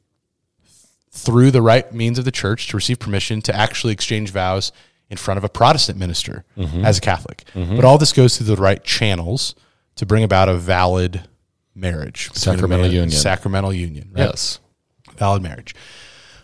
through 1.10 1.50
the 1.50 1.62
right 1.62 1.92
means 1.92 2.18
of 2.18 2.24
the 2.24 2.30
church 2.30 2.68
to 2.68 2.76
receive 2.76 2.98
permission 2.98 3.42
to 3.42 3.54
actually 3.54 3.92
exchange 3.92 4.30
vows 4.30 4.72
in 5.08 5.16
front 5.16 5.38
of 5.38 5.44
a 5.44 5.48
Protestant 5.48 5.98
minister 5.98 6.44
mm-hmm. 6.56 6.84
as 6.84 6.98
a 6.98 7.00
Catholic. 7.00 7.44
Mm-hmm. 7.54 7.76
But 7.76 7.84
all 7.84 7.98
this 7.98 8.12
goes 8.12 8.36
through 8.36 8.54
the 8.54 8.60
right 8.60 8.82
channels 8.84 9.54
to 9.96 10.06
bring 10.06 10.22
about 10.22 10.48
a 10.48 10.54
valid 10.54 11.28
marriage, 11.74 12.30
Sacramental 12.32 12.86
union. 12.86 13.10
sacramental 13.10 13.72
union, 13.72 14.10
right? 14.12 14.26
Yes. 14.26 14.60
valid 15.16 15.42
marriage. 15.42 15.74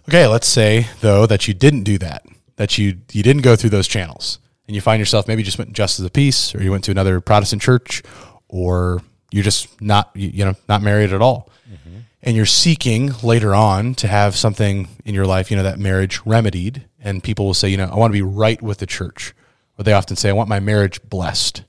Okay, 0.08 0.26
let's 0.26 0.46
say 0.46 0.86
though 1.00 1.26
that 1.26 1.48
you 1.48 1.54
didn't 1.54 1.82
do 1.82 1.98
that, 1.98 2.24
that 2.56 2.78
you 2.78 2.98
you 3.12 3.22
didn't 3.22 3.42
go 3.42 3.56
through 3.56 3.70
those 3.70 3.88
channels, 3.88 4.38
and 4.66 4.74
you 4.74 4.80
find 4.80 5.00
yourself 5.00 5.26
maybe 5.26 5.42
just 5.42 5.58
went 5.58 5.72
just 5.72 5.98
as 5.98 6.06
a 6.06 6.10
peace, 6.10 6.54
or 6.54 6.62
you 6.62 6.70
went 6.70 6.84
to 6.84 6.90
another 6.90 7.20
Protestant 7.20 7.62
church, 7.62 8.02
or 8.48 9.02
you're 9.32 9.44
just 9.44 9.80
not 9.80 10.10
you, 10.14 10.28
you 10.28 10.44
know 10.44 10.54
not 10.68 10.82
married 10.82 11.12
at 11.12 11.20
all, 11.20 11.50
mm-hmm. 11.68 11.85
And 12.22 12.36
you're 12.36 12.46
seeking 12.46 13.12
later 13.22 13.54
on 13.54 13.94
to 13.96 14.08
have 14.08 14.34
something 14.36 14.88
in 15.04 15.14
your 15.14 15.26
life, 15.26 15.50
you 15.50 15.56
know, 15.56 15.62
that 15.62 15.78
marriage 15.78 16.20
remedied 16.24 16.84
and 17.00 17.22
people 17.22 17.46
will 17.46 17.54
say, 17.54 17.68
you 17.68 17.76
know, 17.76 17.84
I 17.86 17.96
want 17.96 18.10
to 18.12 18.16
be 18.16 18.22
right 18.22 18.60
with 18.60 18.78
the 18.78 18.86
church. 18.86 19.34
Or 19.78 19.84
they 19.84 19.92
often 19.92 20.16
say, 20.16 20.30
I 20.30 20.32
want 20.32 20.48
my 20.48 20.58
marriage 20.58 21.00
blessed. 21.08 21.62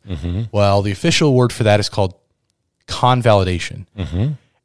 Well, 0.52 0.82
the 0.82 0.92
official 0.92 1.34
word 1.34 1.52
for 1.52 1.64
that 1.64 1.80
is 1.80 1.90
called 1.90 2.16
convalidation. 2.88 3.88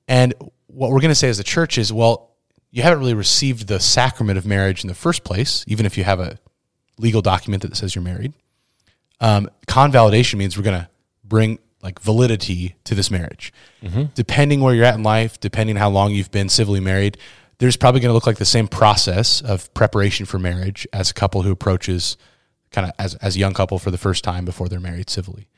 And 0.09 0.35
what 0.69 0.91
we're 0.91 1.01
going 1.01 1.11
to 1.11 1.15
say 1.17 1.29
as 1.29 1.39
a 1.39 1.45
church 1.45 1.77
is, 1.79 1.93
well, 1.93 2.31
you 2.71 2.83
haven't 2.83 3.01
really 3.01 3.15
received 3.15 3.67
the 3.69 3.81
sacrament 3.81 4.39
of 4.39 4.47
marriage 4.47 4.83
in 4.85 4.89
the 4.89 4.95
first 4.95 5.25
place, 5.25 5.65
even 5.67 5.85
if 5.87 5.99
you 5.99 6.05
have 6.05 6.21
a 6.21 6.39
legal 6.99 7.21
document 7.21 7.63
that 7.63 7.77
says 7.77 7.95
you're 7.95 8.05
married. 8.05 8.33
Um, 9.21 9.51
convalidation 9.67 10.39
means 10.39 10.57
we're 10.57 10.65
going 10.65 10.81
to 10.81 10.89
bring 11.25 11.59
like 11.83 11.99
validity 12.01 12.77
to 12.85 12.95
this 12.95 13.11
marriage. 13.11 13.53
Depending 14.15 14.61
where 14.61 14.75
you're 14.75 14.85
at 14.85 14.95
in 14.95 15.03
life, 15.03 15.41
depending 15.41 15.77
how 15.77 15.91
long 15.91 16.13
you've 16.13 16.31
been 16.31 16.49
civilly 16.49 16.81
married, 16.81 17.19
there's 17.59 17.77
probably 17.77 18.01
going 18.01 18.11
to 18.11 18.15
look 18.15 18.27
like 18.27 18.39
the 18.39 18.45
same 18.45 18.69
process 18.69 19.41
of 19.41 19.73
preparation 19.75 20.27
for 20.27 20.39
marriage 20.39 20.87
as 20.93 21.11
a 21.11 21.15
couple 21.15 21.43
who 21.43 21.51
approaches 21.51 22.17
kind 22.71 22.87
of 22.89 22.93
as, 22.99 23.15
as 23.17 23.37
a 23.37 23.39
young 23.39 23.53
couple 23.55 23.79
for 23.79 23.91
the 23.91 23.99
first 23.99 24.25
time 24.25 24.45
before 24.45 24.69
they're 24.69 24.81
married 24.81 25.11
civilly. 25.11 25.49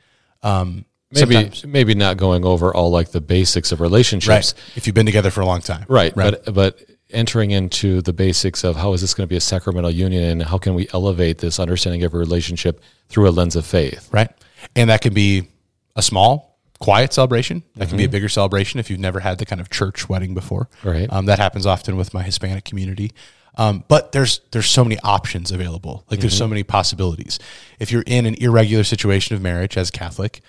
Um, 0.43 0.85
Maybe 1.11 1.35
sometimes- 1.35 1.65
maybe 1.65 1.93
not 1.95 2.17
going 2.17 2.43
over 2.43 2.73
all 2.73 2.89
like 2.91 3.11
the 3.11 3.21
basics 3.21 3.71
of 3.71 3.79
relationships. 3.79 4.27
right. 4.53 4.53
If 4.75 4.85
you've 4.87 4.95
been 4.95 5.05
together 5.05 5.29
for 5.29 5.41
a 5.41 5.45
long 5.45 5.61
time. 5.61 5.85
Right. 5.87 6.15
Right. 6.17 6.33
But 6.45 6.53
but 6.53 6.79
entering 7.11 7.51
into 7.51 8.01
the 8.01 8.11
basics 8.11 8.63
of 8.63 8.75
how 8.75 8.91
is 8.93 9.01
this 9.01 9.13
going 9.13 9.25
to 9.27 9.29
be 9.29 9.37
a 9.37 9.41
sacramental 9.41 9.91
union 9.91 10.23
and 10.23 10.43
how 10.43 10.57
can 10.57 10.73
we 10.73 10.87
elevate 10.91 11.37
this 11.37 11.59
understanding 11.59 12.03
of 12.03 12.13
a 12.13 12.17
relationship 12.17 12.81
through 13.09 13.29
a 13.29 13.31
lens 13.31 13.55
of 13.55 13.65
faith. 13.65 14.09
right? 14.11 14.29
And 14.75 14.89
that 14.89 15.01
can 15.01 15.13
be 15.13 15.47
a 15.95 16.01
small, 16.01 16.59
quiet 16.79 17.13
celebration. 17.13 17.63
That 17.75 17.89
can 17.89 17.97
be 17.97 18.05
a 18.05 18.09
bigger 18.09 18.29
celebration 18.29 18.79
if 18.79 18.89
you've 18.89 18.99
never 18.99 19.19
had 19.19 19.37
the 19.37 19.45
kind 19.45 19.61
of 19.61 19.69
church 19.69 20.09
wedding 20.09 20.33
before. 20.33 20.69
Right. 20.83 21.11
Um, 21.11 21.25
that 21.25 21.39
happens 21.39 21.65
often 21.65 21.97
with 21.97 22.13
my 22.13 22.23
Hispanic 22.23 22.65
community. 22.65 23.11
Um, 23.57 23.85
but 23.87 24.11
there's 24.11 24.41
there's 24.51 24.69
so 24.69 24.83
many 24.83 24.99
options 24.99 25.51
available. 25.51 26.03
Like 26.11 26.19
there's 26.19 26.37
so 26.37 26.47
many 26.47 26.63
possibilities. 26.63 27.39
If 27.79 27.89
you're 27.91 28.03
in 28.05 28.25
an 28.25 28.35
irregular 28.35 28.83
situation 28.83 29.35
of 29.35 29.41
marriage 29.41 29.77
as 29.77 29.91
Catholic, 29.91 30.41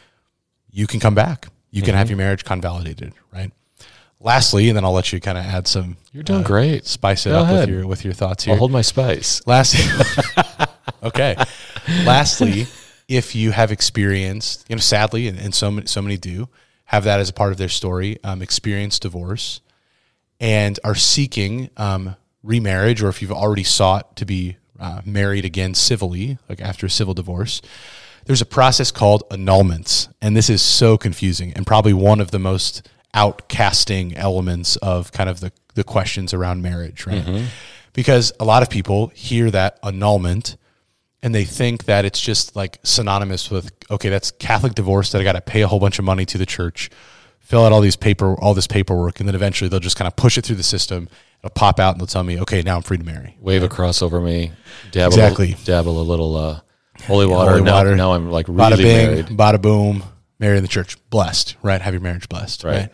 you 0.72 0.86
can 0.88 0.98
come 0.98 1.14
back. 1.14 1.48
You 1.70 1.82
can 1.82 1.94
have 1.94 2.10
your 2.10 2.16
marriage 2.16 2.44
convalidated, 2.44 3.12
right? 3.32 3.52
Lastly, 4.18 4.68
and 4.68 4.76
then 4.76 4.84
I'll 4.84 4.92
let 4.92 5.12
you 5.12 5.20
kind 5.20 5.38
of 5.38 5.44
add 5.44 5.68
some. 5.68 5.98
You're 6.12 6.24
doing 6.24 6.42
great. 6.42 6.86
Spice 6.86 7.26
it 7.26 7.30
Go 7.30 7.40
up 7.40 7.44
ahead. 7.44 7.68
with 7.68 7.68
your 7.68 7.86
with 7.86 8.04
your 8.04 8.14
thoughts 8.14 8.44
here. 8.44 8.54
I'll 8.54 8.58
hold 8.58 8.72
my 8.72 8.80
spice. 8.82 9.46
Last, 9.46 9.76
okay. 11.02 11.36
Lastly, 12.04 12.66
if 13.08 13.34
you 13.34 13.52
have 13.52 13.70
experienced, 13.70 14.64
you 14.68 14.76
know, 14.76 14.80
sadly, 14.80 15.28
and, 15.28 15.38
and 15.38 15.54
so 15.54 15.70
many, 15.70 15.86
so 15.86 16.02
many 16.02 16.16
do 16.16 16.48
have 16.86 17.04
that 17.04 17.20
as 17.20 17.28
a 17.28 17.32
part 17.32 17.52
of 17.52 17.58
their 17.58 17.68
story, 17.68 18.18
um, 18.22 18.42
experienced 18.42 19.02
divorce, 19.02 19.60
and 20.38 20.78
are 20.84 20.94
seeking 20.94 21.68
um, 21.76 22.16
remarriage, 22.42 23.02
or 23.02 23.08
if 23.08 23.20
you've 23.20 23.32
already 23.32 23.64
sought 23.64 24.16
to 24.16 24.25
be 24.25 24.56
uh, 24.78 25.00
married 25.04 25.44
again 25.44 25.75
civilly, 25.75 26.38
like 26.48 26.60
after 26.60 26.86
a 26.86 26.90
civil 26.90 27.14
divorce, 27.14 27.60
there's 28.26 28.42
a 28.42 28.46
process 28.46 28.90
called 28.90 29.28
annulments, 29.30 30.12
and 30.20 30.36
this 30.36 30.50
is 30.50 30.60
so 30.62 30.96
confusing 30.98 31.52
and 31.54 31.66
probably 31.66 31.92
one 31.92 32.20
of 32.20 32.30
the 32.30 32.38
most 32.38 32.88
outcasting 33.14 34.12
elements 34.16 34.76
of 34.76 35.12
kind 35.12 35.30
of 35.30 35.40
the 35.40 35.52
the 35.75 35.84
questions 35.84 36.32
around 36.34 36.62
marriage, 36.62 37.06
right? 37.06 37.22
Because 37.92 38.32
a 38.40 38.44
lot 38.44 38.62
of 38.62 38.70
people 38.70 39.08
hear 39.08 39.50
that 39.50 39.78
annulment 39.82 40.56
and 41.26 41.35
they 41.35 41.45
think 41.45 41.87
that 41.87 42.04
it's 42.04 42.21
just 42.21 42.54
like 42.54 42.78
synonymous 42.85 43.50
with 43.50 43.73
okay, 43.90 44.09
that's 44.09 44.30
Catholic 44.30 44.76
divorce 44.76 45.11
that 45.11 45.21
I 45.21 45.25
got 45.25 45.33
to 45.33 45.40
pay 45.40 45.62
a 45.62 45.66
whole 45.66 45.80
bunch 45.80 45.99
of 45.99 46.04
money 46.04 46.25
to 46.25 46.38
the 46.38 46.47
church, 46.47 46.88
fill 47.40 47.64
out 47.64 47.73
all 47.73 47.80
these 47.80 47.97
paper, 47.97 48.37
all 48.40 48.54
this 48.54 48.68
paperwork, 48.68 49.18
and 49.18 49.28
then 49.28 49.35
eventually 49.35 49.68
they'll 49.68 49.80
just 49.80 49.97
kind 49.97 50.06
of 50.06 50.14
push 50.14 50.38
it 50.38 50.45
through 50.47 50.54
the 50.54 50.62
system. 50.62 51.09
It'll 51.40 51.50
pop 51.50 51.80
out 51.80 51.95
and 51.95 52.00
they'll 52.00 52.06
tell 52.06 52.23
me, 52.23 52.40
okay, 52.42 52.62
now 52.62 52.76
I'm 52.76 52.83
free 52.83 52.97
to 52.99 53.02
marry. 53.04 53.37
Wave 53.40 53.64
a 53.64 53.68
cross 53.68 54.02
over 54.02 54.21
me. 54.21 54.52
Dabble 54.92 55.14
Exactly. 55.14 55.56
dabble 55.64 56.00
a 56.00 56.04
little 56.04 56.37
uh, 56.37 56.61
holy 57.02 57.26
water. 57.26 57.50
Holy 57.50 57.62
now, 57.64 57.73
water. 57.75 57.97
now 57.97 58.12
I'm 58.12 58.30
like 58.30 58.47
Bada 58.47 58.71
really 58.71 58.85
bing, 58.85 59.06
married. 59.11 59.26
bada 59.26 59.61
boom, 59.61 60.04
marry 60.38 60.59
in 60.59 60.62
the 60.62 60.68
church, 60.68 60.97
blessed, 61.11 61.56
right? 61.61 61.80
Have 61.83 61.92
your 61.92 62.02
marriage 62.02 62.28
blessed, 62.28 62.62
right? 62.62 62.73
Right. 62.73 62.88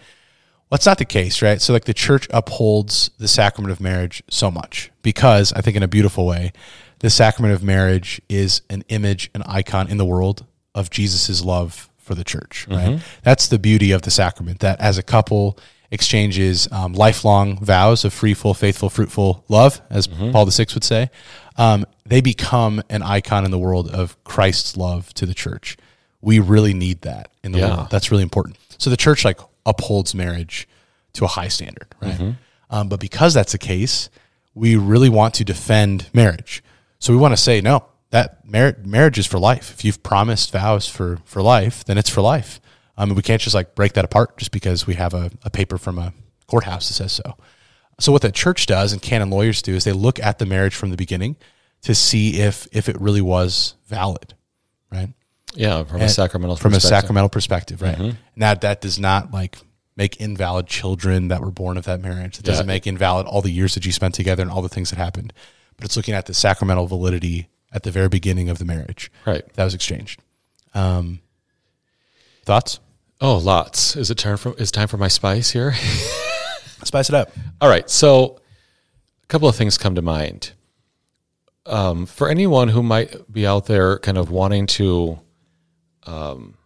Well, 0.71 0.79
that's 0.79 0.87
not 0.87 0.97
the 0.97 1.05
case, 1.05 1.43
right? 1.43 1.61
So, 1.61 1.75
like, 1.75 1.85
the 1.85 1.93
church 1.93 2.27
upholds 2.31 3.11
the 3.19 3.29
sacrament 3.29 3.73
of 3.73 3.79
marriage 3.79 4.23
so 4.31 4.51
much 4.51 4.91
because 5.03 5.53
I 5.53 5.61
think, 5.61 5.77
in 5.77 5.83
a 5.83 5.89
beautiful 5.89 6.25
way, 6.27 6.55
the 7.02 7.11
sacrament 7.11 7.52
of 7.54 7.62
marriage 7.62 8.21
is 8.28 8.62
an 8.71 8.82
image, 8.88 9.30
an 9.35 9.42
icon 9.47 9.88
in 9.88 9.99
the 9.99 10.04
world 10.06 10.47
of 10.75 10.88
Jesus's 10.90 11.44
love 11.44 11.90
for 11.99 12.14
the 12.14 12.25
church, 12.25 12.66
right? 12.71 13.00
That's 13.23 13.47
the 13.49 13.59
beauty 13.59 13.92
of 13.92 14.02
the 14.02 14.11
sacrament 14.11 14.61
that 14.61 14.80
as 14.80 14.97
a 14.99 15.02
couple 15.02 15.59
exchanges 15.90 16.66
um, 16.73 16.94
lifelong 16.94 17.59
vows 17.62 18.04
of 18.04 18.12
free, 18.14 18.32
full, 18.35 18.54
faithful, 18.54 18.88
fruitful 18.88 19.44
love, 19.49 19.82
as 19.90 20.06
Paul 20.06 20.47
the 20.47 20.52
Sixth 20.52 20.75
would 20.75 20.85
say, 20.85 21.11
um, 21.56 21.85
they 22.06 22.21
become 22.23 22.82
an 22.88 23.02
icon 23.02 23.44
in 23.44 23.50
the 23.50 23.59
world 23.59 23.90
of 23.90 24.23
Christ's 24.25 24.76
love 24.76 25.12
to 25.14 25.26
the 25.26 25.35
church. 25.35 25.76
We 26.23 26.38
really 26.38 26.73
need 26.73 27.02
that 27.02 27.30
in 27.44 27.52
the 27.52 27.59
Yeah. 27.59 27.76
world. 27.76 27.90
That's 27.90 28.11
really 28.11 28.23
important. 28.23 28.56
So 28.78 28.88
the 28.90 28.97
church 28.97 29.25
like 29.25 29.38
upholds 29.66 30.14
marriage 30.14 30.66
to 31.14 31.25
a 31.25 31.28
high 31.28 31.49
standard, 31.49 31.88
right? 32.00 32.35
Um, 32.71 32.88
but 32.88 32.99
because 33.00 33.35
that's 33.35 33.52
the 33.52 33.59
case, 33.59 34.09
we 34.54 34.76
really 34.76 35.09
want 35.11 35.35
to 35.35 35.44
defend 35.44 36.06
marriage. 36.14 36.62
So 37.02 37.12
we 37.12 37.18
want 37.18 37.32
to 37.32 37.37
say 37.37 37.61
no. 37.61 37.85
That 38.11 38.49
mar- 38.49 38.76
marriage 38.85 39.18
is 39.18 39.26
for 39.26 39.40
life. 39.40 39.73
If 39.73 39.85
you've 39.85 40.04
promised 40.04 40.52
vows 40.52 40.87
for 40.87 41.18
for 41.25 41.42
life, 41.42 41.85
then 41.85 41.99
it's 41.99 42.09
for 42.09 42.21
life. 42.21 42.61
Um, 42.97 43.11
and 43.11 43.16
we 43.16 43.23
can't 43.23 43.42
just 43.42 43.56
like 43.56 43.75
break 43.75 43.94
that 43.94 44.04
apart 44.04 44.38
just 44.38 44.52
because 44.52 44.87
we 44.87 44.94
have 44.94 45.12
a, 45.12 45.32
a 45.42 45.50
paper 45.50 45.78
from 45.78 45.99
a 45.99 46.12
courthouse 46.47 46.87
that 46.87 46.94
says 46.94 47.11
so. 47.11 47.37
So 47.99 48.12
what 48.12 48.23
the 48.23 48.30
church 48.30 48.66
does 48.66 48.92
and 48.92 49.02
canon 49.02 49.30
lawyers 49.30 49.62
do 49.62 49.75
is 49.75 49.82
they 49.82 49.92
look 49.92 50.21
at 50.21 50.38
the 50.38 50.47
marriage 50.47 50.76
from 50.76 50.90
the 50.90 50.97
beginning 50.97 51.35
to 51.80 51.92
see 51.92 52.38
if 52.40 52.68
if 52.71 52.88
it 52.88 53.00
really 53.00 53.21
was 53.21 53.75
valid, 53.88 54.35
right? 54.92 55.09
Yeah, 55.54 55.82
from 55.82 56.02
a 56.02 56.09
sacramental 56.09 56.54
from 56.56 56.71
perspective. 56.71 56.99
a 56.99 57.00
sacramental 57.00 57.28
perspective, 57.30 57.82
right? 57.82 57.99
And 57.99 58.16
that 58.37 58.61
that 58.61 58.80
does 58.80 59.00
not 59.00 59.32
like 59.32 59.59
make 59.97 60.21
invalid 60.21 60.68
children 60.68 61.28
that 61.28 61.40
were 61.40 61.50
born 61.50 61.76
of 61.76 61.85
that 61.87 62.00
marriage. 62.00 62.38
It 62.38 62.44
doesn't 62.44 62.66
Yeah. 62.66 62.75
make 62.75 62.87
invalid 62.87 63.26
all 63.26 63.42
the 63.42 63.50
years 63.50 63.75
that 63.75 63.85
you 63.85 63.90
spent 63.90 64.14
together 64.14 64.42
and 64.42 64.52
all 64.52 64.62
the 64.62 64.68
things 64.68 64.90
that 64.90 64.97
happened. 64.99 65.32
But 65.76 65.85
it's 65.87 65.97
looking 65.97 66.14
at 66.14 66.26
the 66.26 66.35
sacramental 66.35 66.87
validity 66.87 67.49
at 67.73 67.83
the 67.83 67.91
very 67.91 68.09
beginning 68.09 68.49
of 68.49 68.59
the 68.59 68.64
marriage 68.64 69.11
Right. 69.26 69.43
that 69.55 69.64
was 69.64 69.75
exchanged. 69.75 70.21
Um, 70.75 71.21
thoughts? 72.45 72.81
Oh, 73.21 73.37
lots. 73.38 73.97
Is 73.97 74.11
it 74.11 74.17
time 74.19 74.37
for 74.37 74.55
is 74.59 74.71
time 74.71 74.88
for 74.88 74.97
my 74.97 75.09
spice 75.09 75.50
here? 75.50 75.75
Spice 76.85 77.09
it 77.09 77.14
up. 77.14 77.31
All 77.61 77.69
right. 77.69 77.88
So, 77.88 78.41
a 79.23 79.26
couple 79.29 79.49
of 79.49 79.55
things 79.55 79.79
come 79.79 79.95
to 79.95 80.02
mind. 80.02 80.50
Um, 81.64 82.07
for 82.07 82.29
anyone 82.29 82.67
who 82.69 82.83
might 82.83 83.33
be 83.33 83.47
out 83.47 83.67
there 83.67 84.00
kind 84.00 84.19
of 84.19 84.31
wanting 84.33 84.67
to 84.67 85.21
um, 86.05 86.57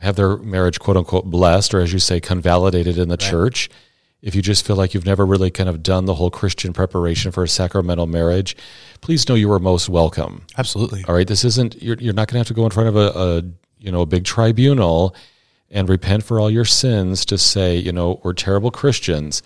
have 0.00 0.16
their 0.16 0.36
marriage, 0.38 0.80
quote 0.80 0.96
unquote, 0.96 1.26
blessed, 1.26 1.72
or 1.74 1.80
as 1.80 1.92
you 1.92 2.00
say, 2.00 2.20
convalidated 2.20 2.98
in 2.98 3.08
the 3.08 3.16
church, 3.16 3.70
if 4.24 4.34
you 4.34 4.40
just 4.40 4.66
feel 4.66 4.74
like 4.74 4.94
you've 4.94 5.04
never 5.04 5.26
really 5.26 5.50
kind 5.50 5.68
of 5.68 5.82
done 5.82 6.06
the 6.06 6.14
whole 6.14 6.30
Christian 6.30 6.72
preparation 6.72 7.30
for 7.30 7.44
a 7.44 7.48
sacramental 7.48 8.06
marriage, 8.06 8.56
please 9.02 9.28
know 9.28 9.34
you 9.34 9.52
are 9.52 9.58
most 9.58 9.90
welcome. 9.90 10.46
Absolutely. 10.56 11.04
All 11.06 11.14
right, 11.14 11.28
this 11.28 11.44
isn't 11.44 11.80
you're, 11.82 11.98
you're 11.98 12.14
not 12.14 12.28
going 12.28 12.36
to 12.36 12.38
have 12.38 12.46
to 12.48 12.54
go 12.54 12.64
in 12.64 12.70
front 12.70 12.88
of 12.88 12.96
a, 12.96 13.12
a 13.18 13.42
you 13.78 13.92
know 13.92 14.00
a 14.00 14.06
big 14.06 14.24
tribunal 14.24 15.14
and 15.70 15.90
repent 15.90 16.24
for 16.24 16.40
all 16.40 16.50
your 16.50 16.64
sins 16.64 17.26
to 17.26 17.36
say 17.36 17.76
you 17.76 17.92
know 17.92 18.18
we're 18.24 18.32
terrible 18.32 18.70
Christians. 18.70 19.42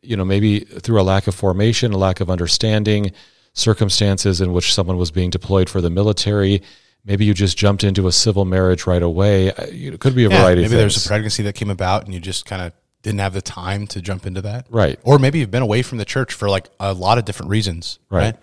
You 0.00 0.16
know 0.16 0.24
maybe 0.24 0.60
through 0.60 1.00
a 1.00 1.02
lack 1.02 1.26
of 1.26 1.34
formation, 1.34 1.92
a 1.92 1.98
lack 1.98 2.20
of 2.20 2.30
understanding, 2.30 3.10
circumstances 3.52 4.40
in 4.40 4.52
which 4.52 4.72
someone 4.72 4.96
was 4.96 5.10
being 5.10 5.30
deployed 5.30 5.68
for 5.68 5.80
the 5.80 5.90
military. 5.90 6.62
Maybe 7.04 7.24
you 7.24 7.34
just 7.34 7.58
jumped 7.58 7.82
into 7.82 8.06
a 8.06 8.12
civil 8.12 8.44
marriage 8.44 8.86
right 8.86 9.02
away. 9.02 9.48
It 9.48 9.98
could 9.98 10.14
be 10.14 10.26
a 10.26 10.30
Yeah, 10.30 10.40
variety 10.40 10.62
maybe 10.62 10.76
there's 10.76 11.04
a 11.04 11.08
pregnancy 11.08 11.42
that 11.42 11.54
came 11.54 11.70
about 11.70 12.04
and 12.04 12.14
you 12.14 12.20
just 12.20 12.46
kind 12.46 12.62
of 12.62 12.72
didn't 13.02 13.20
have 13.20 13.32
the 13.32 13.42
time 13.42 13.86
to 13.88 14.00
jump 14.00 14.26
into 14.26 14.42
that. 14.42 14.66
Right. 14.70 14.98
Or 15.02 15.18
maybe 15.18 15.38
you've 15.38 15.50
been 15.50 15.62
away 15.62 15.82
from 15.82 15.98
the 15.98 16.04
church 16.04 16.32
for 16.32 16.48
like 16.48 16.68
a 16.78 16.92
lot 16.92 17.18
of 17.18 17.24
different 17.24 17.50
reasons. 17.50 17.98
Right. 18.10 18.24
Right. 18.24 18.36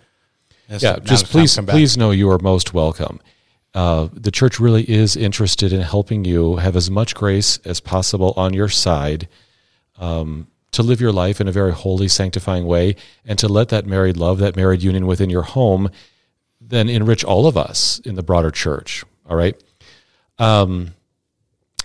Yeah, 0.70 1.00
just 1.00 1.02
it's 1.02 1.08
time 1.08 1.18
to 1.18 1.26
please 1.26 1.72
please 1.72 1.98
know 1.98 2.12
you 2.12 2.30
are 2.30 2.40
most 2.40 2.74
welcome. 2.74 3.22
Uh, 3.74 4.10
the 4.12 4.32
church 4.32 4.60
really 4.60 4.90
is 4.90 5.16
interested 5.16 5.72
in 5.72 5.82
helping 5.82 6.26
you 6.26 6.58
have 6.58 6.76
as 6.76 6.90
much 6.90 7.16
grace 7.16 7.58
as 7.60 7.80
possible 7.80 8.34
on 8.36 8.54
your 8.54 8.68
side 8.68 9.30
um, 9.98 10.48
to 10.72 10.84
live 10.84 11.00
your 11.00 11.12
life 11.12 11.40
in 11.40 11.48
a 11.48 11.52
very 11.52 11.72
holy, 11.72 12.08
sanctifying 12.08 12.66
way, 12.66 12.96
and 13.26 13.40
to 13.40 13.48
let 13.48 13.70
that 13.70 13.86
married 13.86 14.18
love, 14.18 14.40
that 14.40 14.56
married 14.56 14.82
union 14.82 15.06
within 15.08 15.30
your 15.30 15.44
home, 15.44 15.90
then 16.60 16.90
enrich 16.90 17.24
all 17.24 17.48
of 17.48 17.56
us 17.56 18.00
in 18.00 18.16
the 18.16 18.24
broader 18.24 18.52
church. 18.52 19.06
All 19.30 19.38
right. 19.38 19.56
Um, 20.40 20.94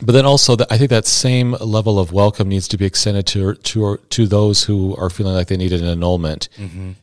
but 0.02 0.12
then 0.12 0.26
also, 0.26 0.56
the, 0.56 0.66
I 0.72 0.78
think 0.78 0.90
that 0.90 1.06
same 1.06 1.52
level 1.52 1.98
of 1.98 2.12
welcome 2.12 2.48
needs 2.48 2.66
to 2.68 2.76
be 2.76 2.84
extended 2.84 3.26
to 3.28 3.54
to 3.54 3.96
to 3.96 4.26
those 4.26 4.64
who 4.64 4.96
are 4.96 5.08
feeling 5.10 5.34
like 5.34 5.48
they 5.48 5.56
need 5.56 5.72
an 5.72 5.84
annulment. 5.84 6.48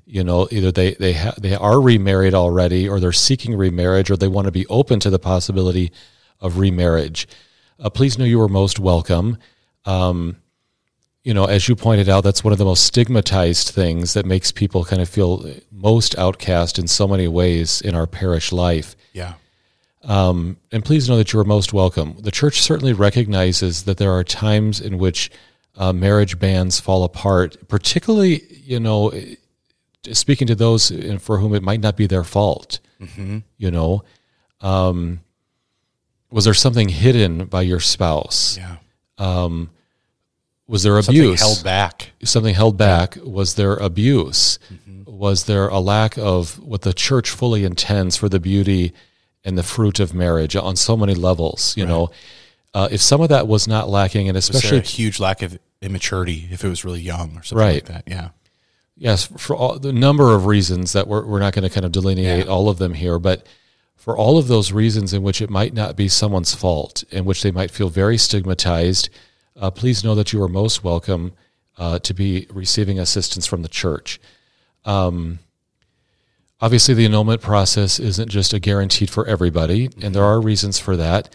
You 0.06 0.24
know, 0.24 0.48
either 0.52 0.72
they 0.72 0.94
they 0.96 1.14
ha- 1.14 1.36
they 1.38 1.56
are 1.56 1.80
remarried 1.80 2.34
already, 2.34 2.88
or 2.90 3.00
they're 3.00 3.12
seeking 3.12 3.56
remarriage, 3.56 4.12
or 4.12 4.18
they 4.18 4.28
want 4.28 4.46
to 4.46 4.52
be 4.52 4.66
open 4.68 5.00
to 5.00 5.10
the 5.10 5.20
possibility 5.20 5.92
of 6.42 6.58
remarriage. 6.58 7.28
Uh, 7.80 7.90
please 7.90 8.18
know 8.18 8.26
you 8.26 8.42
are 8.42 8.50
most 8.50 8.80
welcome. 8.80 9.38
Um, 9.86 10.38
you 11.24 11.34
know, 11.34 11.46
as 11.46 11.68
you 11.68 11.76
pointed 11.76 12.10
out, 12.10 12.24
that's 12.24 12.44
one 12.44 12.54
of 12.54 12.60
the 12.60 12.66
most 12.66 12.86
stigmatized 12.86 13.70
things 13.70 14.14
that 14.14 14.26
makes 14.26 14.52
people 14.52 14.84
kind 14.86 15.02
of 15.02 15.10
feel 15.10 15.46
most 15.72 16.18
outcast 16.18 16.80
in 16.80 16.88
so 16.88 17.08
many 17.08 17.28
ways 17.28 17.82
in 17.82 17.94
our 17.94 18.08
parish 18.08 18.52
life. 18.52 18.96
Yeah. 19.14 19.34
Um, 20.04 20.58
and 20.72 20.84
please 20.84 21.10
know 21.10 21.18
that 21.18 21.34
you 21.34 21.40
are 21.40 21.44
most 21.44 21.74
welcome. 21.74 22.16
The 22.20 22.32
church 22.32 22.62
certainly 22.62 22.94
recognizes 22.94 23.84
that 23.84 23.98
there 23.98 24.12
are 24.12 24.24
times 24.24 24.80
in 24.80 24.98
which 24.98 25.30
uh, 25.76 25.92
marriage 25.94 26.40
bands 26.40 26.80
fall 26.80 27.04
apart, 27.04 27.68
particularly, 27.68 28.44
you 28.64 28.80
know, 28.80 29.12
speaking 30.12 30.48
to 30.48 30.56
those 30.56 30.92
for 31.22 31.40
whom 31.40 31.54
it 31.54 31.64
might 31.64 31.82
not 31.82 31.98
be 31.98 32.08
their 32.08 32.24
fault. 32.24 32.80
Mm-hmm. 33.02 33.40
You 33.58 33.72
know, 33.72 34.04
um, 34.62 35.22
was 36.32 36.46
there 36.46 36.54
something 36.54 36.90
hidden 36.90 37.46
by 37.46 37.62
your 37.62 37.80
spouse? 37.80 38.58
Yeah. 38.58 38.78
Um, 39.18 39.70
was 40.68 40.84
there 40.84 41.02
Something 41.02 41.22
abuse? 41.24 41.40
held 41.40 41.64
back. 41.64 42.12
Something 42.24 42.54
held 42.54 42.78
back. 42.78 43.18
Was 43.24 43.56
there 43.56 43.76
abuse? 43.76 44.60
Was 45.06 45.46
there 45.46 45.68
a 45.68 45.80
lack 45.80 46.18
of 46.18 46.60
what 46.60 46.84
the 46.84 46.94
church 46.94 47.32
fully 47.32 47.66
intends 47.66 48.16
for 48.16 48.30
the 48.30 48.40
beauty 48.40 48.94
and 49.46 49.58
the 49.58 49.64
fruit 49.64 50.00
of 50.00 50.14
marriage 50.14 50.56
on 50.56 50.76
so 50.76 50.96
many 50.98 51.16
levels? 51.16 51.76
You 51.78 51.86
know, 51.86 52.10
uh, 52.74 52.88
if 52.92 53.02
some 53.02 53.22
of 53.22 53.30
that 53.30 53.48
was 53.48 53.68
not 53.68 53.90
lacking, 53.90 54.28
and 54.28 54.38
especially 54.38 54.78
a 54.78 54.82
huge 54.82 55.20
lack 55.20 55.42
of 55.42 55.58
immaturity 55.82 56.48
if 56.52 56.64
it 56.64 56.68
was 56.70 56.84
really 56.86 57.02
young 57.02 57.38
or 57.38 57.44
something 57.44 57.58
Right. 57.66 57.74
like 57.76 57.86
that? 57.86 58.04
Yeah. 58.08 58.30
Yes, 58.98 59.26
for 59.38 59.56
all, 59.56 59.80
the 59.80 59.94
number 59.94 60.36
of 60.36 60.46
reasons 60.46 60.92
that 60.92 61.08
we're, 61.08 61.26
we're 61.26 61.40
not 61.40 61.54
going 61.54 61.64
to 61.64 61.74
kind 61.74 61.86
of 61.86 61.92
delineate 61.94 62.46
Yeah. 62.46 62.52
all 62.52 62.68
of 62.70 62.80
them 62.80 62.94
here, 62.96 63.18
but 63.18 63.46
for 63.96 64.18
all 64.18 64.38
of 64.38 64.48
those 64.50 64.72
reasons 64.74 65.14
in 65.14 65.24
which 65.24 65.42
it 65.42 65.50
might 65.50 65.74
not 65.74 65.96
be 65.96 66.10
someone's 66.10 66.54
fault, 66.54 67.04
in 67.10 67.24
which 67.26 67.42
they 67.42 67.52
might 67.52 67.72
feel 67.72 67.90
very 67.90 68.18
stigmatized, 68.18 69.10
uh, 69.56 69.72
please 69.72 70.04
know 70.04 70.16
that 70.16 70.34
you 70.34 70.42
are 70.44 70.50
most 70.50 70.84
welcome 70.84 71.32
uh, 71.78 71.98
to 72.00 72.14
be 72.14 72.46
receiving 72.52 73.00
assistance 73.00 73.46
from 73.46 73.62
the 73.62 73.70
church. 73.70 74.20
Um, 74.84 75.40
obviously, 76.62 76.94
the 76.94 77.06
annulment 77.06 77.42
process 77.42 78.00
isn't 78.00 78.30
just 78.30 78.54
a 78.54 78.60
guaranteed 78.60 79.10
for 79.10 79.26
everybody, 79.28 79.90
and 80.02 80.14
there 80.14 80.24
are 80.24 80.42
reasons 80.42 80.80
for 80.80 80.96
that. 80.98 81.34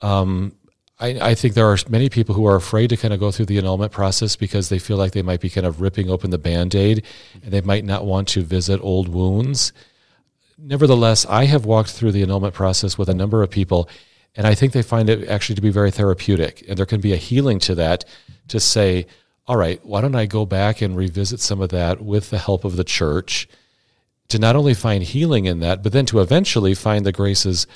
Um, 0.00 0.52
I, 0.98 1.30
I 1.30 1.34
think 1.34 1.54
there 1.54 1.70
are 1.70 1.76
many 1.88 2.08
people 2.08 2.34
who 2.34 2.46
are 2.46 2.56
afraid 2.56 2.88
to 2.88 2.96
kind 2.96 3.12
of 3.12 3.20
go 3.20 3.30
through 3.30 3.46
the 3.46 3.58
annulment 3.58 3.92
process 3.92 4.34
because 4.34 4.68
they 4.68 4.78
feel 4.78 4.96
like 4.96 5.12
they 5.12 5.22
might 5.22 5.40
be 5.40 5.50
kind 5.50 5.66
of 5.66 5.80
ripping 5.80 6.08
open 6.08 6.30
the 6.30 6.38
band 6.38 6.74
aid 6.74 7.04
and 7.42 7.52
they 7.52 7.60
might 7.60 7.84
not 7.84 8.06
want 8.06 8.28
to 8.28 8.42
visit 8.42 8.80
old 8.80 9.08
wounds. 9.08 9.72
Nevertheless, 10.58 11.26
I 11.26 11.44
have 11.44 11.66
walked 11.66 11.90
through 11.90 12.12
the 12.12 12.22
annulment 12.22 12.54
process 12.54 12.96
with 12.96 13.10
a 13.10 13.14
number 13.14 13.42
of 13.42 13.50
people, 13.50 13.90
and 14.34 14.46
I 14.46 14.54
think 14.54 14.72
they 14.72 14.82
find 14.82 15.10
it 15.10 15.28
actually 15.28 15.56
to 15.56 15.62
be 15.62 15.70
very 15.70 15.90
therapeutic. 15.90 16.64
And 16.66 16.78
there 16.78 16.86
can 16.86 17.00
be 17.00 17.12
a 17.12 17.16
healing 17.16 17.58
to 17.60 17.74
that 17.74 18.06
to 18.48 18.58
say, 18.58 19.06
all 19.46 19.56
right, 19.56 19.84
why 19.84 20.00
don't 20.00 20.14
I 20.14 20.24
go 20.24 20.46
back 20.46 20.80
and 20.80 20.96
revisit 20.96 21.40
some 21.40 21.60
of 21.60 21.68
that 21.70 22.02
with 22.02 22.30
the 22.30 22.38
help 22.38 22.64
of 22.64 22.76
the 22.76 22.84
church 22.84 23.48
to 24.28 24.38
not 24.38 24.56
only 24.56 24.74
find 24.74 25.02
healing 25.02 25.44
in 25.46 25.60
that, 25.60 25.82
but 25.82 25.92
then 25.92 26.06
to 26.06 26.20
eventually 26.20 26.74
find 26.74 27.04
the 27.06 27.12
graces 27.12 27.66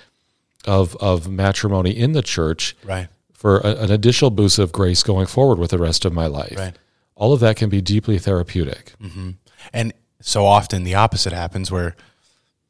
of, 0.66 0.96
of 0.96 1.28
matrimony 1.28 1.90
in 1.90 2.12
the 2.12 2.22
church 2.22 2.76
Right. 2.84 3.08
for 3.32 3.58
a, 3.58 3.74
an 3.76 3.90
additional 3.92 4.30
boost 4.30 4.58
of 4.58 4.72
grace 4.72 5.02
going 5.02 5.26
forward 5.26 5.58
with 5.58 5.70
the 5.70 5.78
rest 5.78 6.04
of 6.04 6.12
my 6.12 6.26
life. 6.26 6.56
Right. 6.58 6.76
All 7.14 7.32
of 7.32 7.40
that 7.40 7.56
can 7.56 7.68
be 7.70 7.80
deeply 7.80 8.18
therapeutic. 8.18 8.94
Mm-hmm. 9.02 9.30
And 9.72 9.92
so 10.20 10.44
often 10.46 10.84
the 10.84 10.94
opposite 10.94 11.32
happens 11.32 11.70
where 11.70 11.94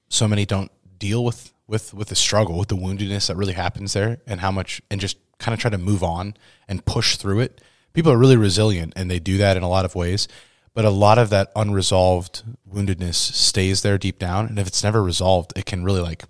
so 0.08 0.26
many 0.28 0.44
don't 0.44 0.70
deal 0.98 1.24
with 1.24 1.52
with 1.66 1.94
with 1.94 2.08
the 2.08 2.16
struggle, 2.16 2.58
with 2.58 2.68
the 2.68 2.76
woundedness 2.76 3.28
that 3.28 3.36
really 3.36 3.52
happens 3.52 3.92
there 3.92 4.18
and 4.26 4.40
how 4.40 4.50
much 4.50 4.82
and 4.90 5.00
just 5.00 5.16
kind 5.38 5.54
of 5.54 5.60
try 5.60 5.70
to 5.70 5.78
move 5.78 6.02
on 6.02 6.34
and 6.68 6.84
push 6.84 7.16
through 7.16 7.38
it. 7.40 7.60
People 7.92 8.10
are 8.12 8.18
really 8.18 8.36
resilient 8.36 8.92
and 8.96 9.08
they 9.10 9.18
do 9.20 9.38
that 9.38 9.56
in 9.56 9.62
a 9.62 9.68
lot 9.68 9.84
of 9.84 9.94
ways, 9.94 10.26
but 10.74 10.84
a 10.84 10.90
lot 10.90 11.18
of 11.18 11.30
that 11.30 11.50
unresolved 11.56 12.42
woundedness 12.72 13.14
stays 13.14 13.82
there 13.82 13.98
deep 13.98 14.18
down 14.18 14.46
and 14.46 14.58
if 14.58 14.66
it's 14.66 14.84
never 14.84 15.02
resolved, 15.02 15.52
it 15.56 15.66
can 15.66 15.84
really 15.84 16.00
like 16.00 16.24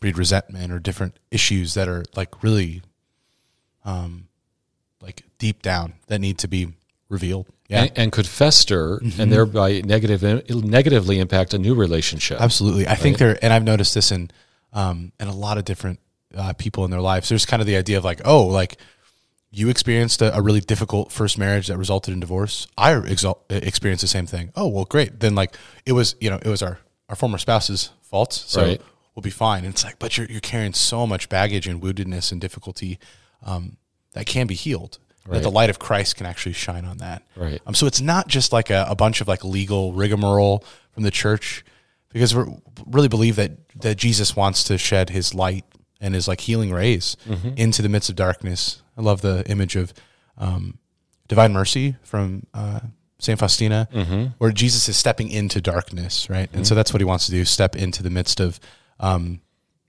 breed 0.00 0.18
resentment 0.18 0.72
or 0.72 0.78
different 0.78 1.18
issues 1.30 1.74
that 1.74 1.88
are 1.88 2.04
like 2.16 2.42
really 2.42 2.82
um 3.84 4.26
like 5.00 5.24
deep 5.38 5.62
down 5.62 5.94
that 6.06 6.20
need 6.20 6.38
to 6.38 6.48
be 6.48 6.68
revealed. 7.08 7.46
Yeah. 7.68 7.82
And, 7.84 7.92
and 7.96 8.12
could 8.12 8.26
fester 8.26 8.98
and 9.18 9.32
thereby 9.32 9.82
negative, 9.84 10.22
negatively 10.50 11.18
impact 11.18 11.54
a 11.54 11.58
new 11.58 11.74
relationship. 11.74 12.40
Absolutely. 12.40 12.86
I 12.86 12.96
think 12.96 13.18
there, 13.18 13.38
and 13.42 13.52
I've 13.52 13.64
noticed 13.64 13.94
this 13.94 14.12
in, 14.12 14.30
um, 14.72 15.12
in 15.20 15.28
a 15.28 15.34
lot 15.34 15.58
of 15.58 15.64
different 15.64 16.00
uh, 16.36 16.52
people 16.54 16.84
in 16.84 16.90
their 16.90 17.00
lives. 17.00 17.28
There's 17.28 17.46
kind 17.46 17.60
of 17.60 17.66
the 17.66 17.76
idea 17.76 17.98
of 17.98 18.04
like, 18.04 18.20
oh, 18.24 18.44
like 18.44 18.76
you 19.54 19.68
experienced 19.68 20.22
a, 20.22 20.34
a 20.36 20.40
really 20.40 20.60
difficult 20.60 21.12
first 21.12 21.36
marriage 21.38 21.66
that 21.68 21.76
resulted 21.76 22.12
in 22.14 22.20
divorce. 22.20 22.66
I 22.76 22.92
exal- 22.94 23.38
experienced 23.50 24.00
the 24.02 24.08
same 24.08 24.26
thing. 24.26 24.50
Oh, 24.56 24.66
well, 24.68 24.84
great. 24.86 25.20
Then 25.20 25.34
like 25.34 25.54
it 25.86 25.92
was, 25.92 26.16
you 26.20 26.30
know, 26.30 26.36
it 26.42 26.48
was 26.48 26.62
our, 26.62 26.78
our 27.08 27.16
former 27.16 27.36
spouse's 27.38 27.90
fault. 28.02 28.32
So 28.32 28.62
Right. 28.62 28.80
we'll 29.14 29.20
be 29.22 29.30
fine. 29.30 29.64
And 29.64 29.74
it's 29.74 29.84
like, 29.84 29.98
but 29.98 30.16
you're, 30.16 30.26
you're 30.26 30.40
carrying 30.40 30.72
so 30.72 31.06
much 31.06 31.28
baggage 31.28 31.66
and 31.68 31.82
woundedness 31.82 32.32
and 32.32 32.40
difficulty, 32.40 32.98
um, 33.44 33.76
that 34.12 34.24
can 34.26 34.46
be 34.46 34.54
healed. 34.54 34.98
That 35.30 35.42
the 35.44 35.50
light 35.50 35.70
of 35.70 35.78
Christ 35.78 36.16
can 36.16 36.26
actually 36.26 36.54
shine 36.54 36.84
on 36.84 36.96
that. 36.98 37.22
Right. 37.36 37.60
Um, 37.64 37.74
so 37.74 37.86
it's 37.86 38.00
not 38.00 38.26
just 38.26 38.52
like 38.52 38.70
a, 38.70 38.86
a 38.88 38.96
bunch 38.96 39.20
of 39.20 39.28
like 39.28 39.44
legal 39.44 39.92
rigmarole 39.92 40.64
from 40.90 41.04
the 41.04 41.12
church, 41.12 41.64
because 42.08 42.34
we 42.34 42.42
really 42.88 43.06
believe 43.08 43.36
that 43.36 43.52
that 43.80 43.94
Jesus 43.94 44.34
wants 44.34 44.64
to 44.64 44.76
shed 44.78 45.10
His 45.10 45.32
light 45.32 45.64
and 46.00 46.12
His 46.14 46.26
like 46.26 46.40
healing 46.40 46.72
rays 46.72 47.16
into 47.56 47.82
the 47.82 47.88
midst 47.88 48.10
of 48.10 48.16
darkness. 48.16 48.81
I 48.96 49.02
love 49.02 49.20
the 49.20 49.44
image 49.48 49.76
of 49.76 49.92
um, 50.38 50.78
divine 51.28 51.52
mercy 51.52 51.96
from 52.02 52.46
uh, 52.54 52.80
Saint 53.18 53.38
Faustina, 53.38 53.88
where 54.38 54.50
Jesus 54.52 54.88
is 54.88 54.96
stepping 54.96 55.30
into 55.30 55.60
darkness, 55.60 56.28
right? 56.28 56.48
And 56.52 56.66
so 56.66 56.74
that's 56.74 56.92
what 56.92 57.00
He 57.00 57.04
wants 57.04 57.26
to 57.26 57.32
do: 57.32 57.44
step 57.44 57.76
into 57.76 58.02
the 58.02 58.10
midst 58.10 58.40
of 58.40 58.58
um, 59.00 59.40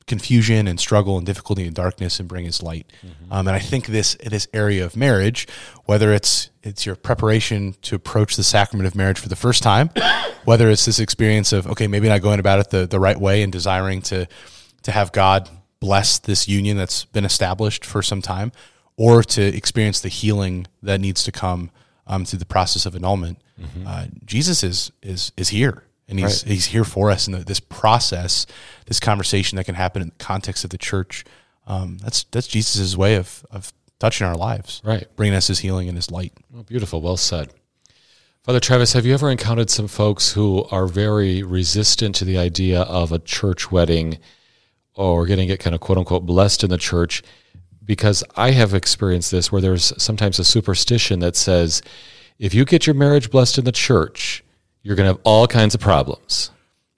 confusion 0.06 0.68
and 0.68 0.80
struggle 0.80 1.18
and 1.18 1.26
difficulty 1.26 1.66
and 1.66 1.76
darkness 1.76 2.20
and 2.20 2.28
bring 2.28 2.46
his 2.46 2.62
light. 2.62 2.92
Um, 3.32 3.48
and 3.48 3.56
I 3.56 3.60
think 3.60 3.88
this 3.88 4.16
this 4.26 4.48
area 4.54 4.86
of 4.86 4.96
marriage, 4.96 5.48
whether 5.86 6.14
it's 6.14 6.50
it's 6.62 6.86
your 6.86 6.96
preparation 6.96 7.76
to 7.84 7.96
approach 7.96 8.36
the 8.36 8.44
sacrament 8.44 8.88
of 8.88 8.96
marriage 8.96 9.20
for 9.20 9.30
the 9.30 9.36
first 9.36 9.64
time, 9.64 9.90
whether 10.46 10.70
it's 10.70 10.86
this 10.86 11.00
experience 11.00 11.54
of 11.54 11.68
okay, 11.68 11.88
maybe 11.88 12.08
not 12.08 12.22
going 12.22 12.40
about 12.40 12.60
it 12.60 12.70
the, 12.70 12.86
the 12.86 13.00
right 13.00 13.20
way 13.20 13.44
and 13.44 13.52
desiring 13.52 14.02
to 14.04 14.28
to 14.84 14.92
have 14.92 15.12
God 15.12 15.50
bless 15.80 16.18
this 16.20 16.48
union 16.48 16.78
that's 16.78 17.06
been 17.06 17.26
established 17.26 17.86
for 17.86 18.02
some 18.02 18.22
time, 18.22 18.52
or 18.98 19.24
to 19.24 19.42
experience 19.42 20.02
the 20.02 20.10
healing 20.10 20.68
that 20.82 21.00
needs 21.00 21.24
to 21.24 21.32
come 21.32 21.72
um, 22.08 22.26
through 22.26 22.40
the 22.40 22.46
process 22.46 22.86
of 22.86 22.96
annulment. 22.96 23.40
Uh, 23.88 24.08
Jesus 24.26 24.64
is 24.64 24.92
is 25.02 25.32
is 25.38 25.50
here 25.50 25.84
and 26.08 26.20
he's 26.20 26.44
he's 26.44 26.66
here 26.66 26.84
for 26.84 27.10
us 27.12 27.28
in 27.28 27.44
this 27.44 27.60
process, 27.60 28.46
this 28.88 29.00
conversation 29.00 29.56
that 29.56 29.64
can 29.64 29.76
happen 29.76 30.02
in 30.02 30.10
the 30.10 30.16
context 30.24 30.64
of 30.64 30.70
the 30.70 30.78
church. 30.78 31.24
Um, 31.66 31.98
that's 32.00 32.26
that's 32.26 32.48
Jesus' 32.48 32.98
way 32.98 33.16
of 33.16 33.46
of 33.52 33.72
touching 34.00 34.28
our 34.28 34.36
lives, 34.36 34.82
Right. 34.84 35.08
Bringing 35.16 35.36
us 35.36 35.48
His 35.48 35.60
healing 35.60 35.88
and 35.88 35.98
His 35.98 36.12
light. 36.12 36.34
Oh, 36.56 36.64
beautiful. 36.64 37.02
Well 37.02 37.16
said. 37.16 37.54
Father 38.44 38.60
Travis, 38.60 38.92
have 38.92 39.06
you 39.06 39.14
ever 39.14 39.32
encountered 39.32 39.70
some 39.70 39.88
folks 39.88 40.34
who 40.34 40.66
are 40.66 40.88
very 40.88 41.42
resistant 41.42 42.16
to 42.16 42.26
the 42.26 42.38
idea 42.38 42.82
of 42.82 43.14
a 43.14 43.20
church 43.20 43.72
wedding 43.72 44.18
or 44.96 45.26
getting 45.26 45.48
it 45.48 45.62
kind 45.62 45.74
of 45.74 45.80
quote 45.80 45.98
unquote 45.98 46.26
blessed 46.26 46.66
in 46.66 46.70
the 46.70 46.78
church? 46.78 47.24
Because 47.86 48.24
I 48.36 48.52
have 48.52 48.74
experienced 48.74 49.32
this 49.32 49.52
where 49.52 49.62
there's 49.62 49.94
sometimes 50.02 50.40
a 50.40 50.44
superstition 50.44 51.20
that 51.20 51.36
says 51.36 51.82
if 52.40 52.54
you 52.54 52.66
get 52.66 52.88
your 52.88 52.94
marriage 52.94 53.30
blessed 53.30 53.58
in 53.58 53.66
the 53.66 53.72
church, 53.72 54.44
you're 54.82 54.96
going 54.96 55.08
to 55.08 55.16
have 55.16 55.22
all 55.24 55.48
kinds 55.48 55.76
of 55.76 55.82
problems. 55.82 56.52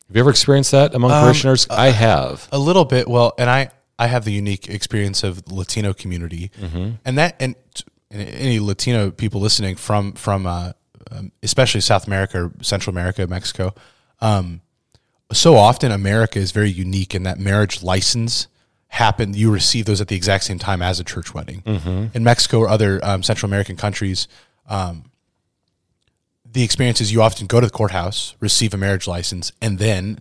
Have 0.07 0.15
you 0.15 0.19
ever 0.19 0.29
experienced 0.29 0.71
that 0.71 0.93
among 0.93 1.09
parishioners? 1.09 1.67
I 1.69 1.87
have. 1.87 2.47
A 2.51 2.59
little 2.59 2.85
bit, 2.85 3.07
well, 3.07 3.33
and 3.37 3.49
I 3.49 3.69
I 3.97 4.07
have 4.07 4.25
the 4.25 4.31
unique 4.31 4.69
experience 4.69 5.23
of 5.23 5.45
the 5.45 5.55
Latino 5.55 5.93
community, 5.93 6.51
and 7.05 7.17
that 7.17 7.35
and, 7.39 7.55
and 8.11 8.21
any 8.29 8.59
Latino 8.59 9.09
people 9.09 9.41
listening 9.41 9.75
from 9.75 10.13
from 10.13 10.45
uh, 10.45 10.73
um, 11.11 11.31
especially 11.41 11.81
South 11.81 12.07
America, 12.07 12.45
or 12.45 12.51
Central 12.61 12.93
America, 12.93 13.25
Mexico. 13.27 13.73
Um, 14.21 14.61
so 15.31 15.55
often, 15.55 15.91
America 15.91 16.37
is 16.39 16.51
very 16.51 16.69
unique 16.69 17.15
in 17.15 17.23
that 17.23 17.39
marriage 17.39 17.81
license 17.81 18.47
happened. 18.87 19.35
You 19.35 19.51
receive 19.51 19.85
those 19.85 20.01
at 20.01 20.07
the 20.07 20.15
exact 20.15 20.43
same 20.45 20.59
time 20.59 20.81
as 20.81 20.99
a 20.99 21.03
church 21.03 21.33
wedding. 21.33 21.63
In 22.13 22.23
Mexico 22.23 22.59
or 22.59 22.69
other 22.69 22.99
um, 23.03 23.23
Central 23.23 23.49
American 23.49 23.75
countries, 23.75 24.27
um, 24.67 25.05
the 26.49 26.63
experience 26.63 27.01
is 27.01 27.11
you 27.11 27.21
often 27.21 27.47
go 27.47 27.59
to 27.59 27.67
the 27.67 27.71
courthouse, 27.71 28.35
receive 28.39 28.73
a 28.73 28.77
marriage 28.77 29.07
license, 29.07 29.51
and 29.61 29.77
then 29.77 30.19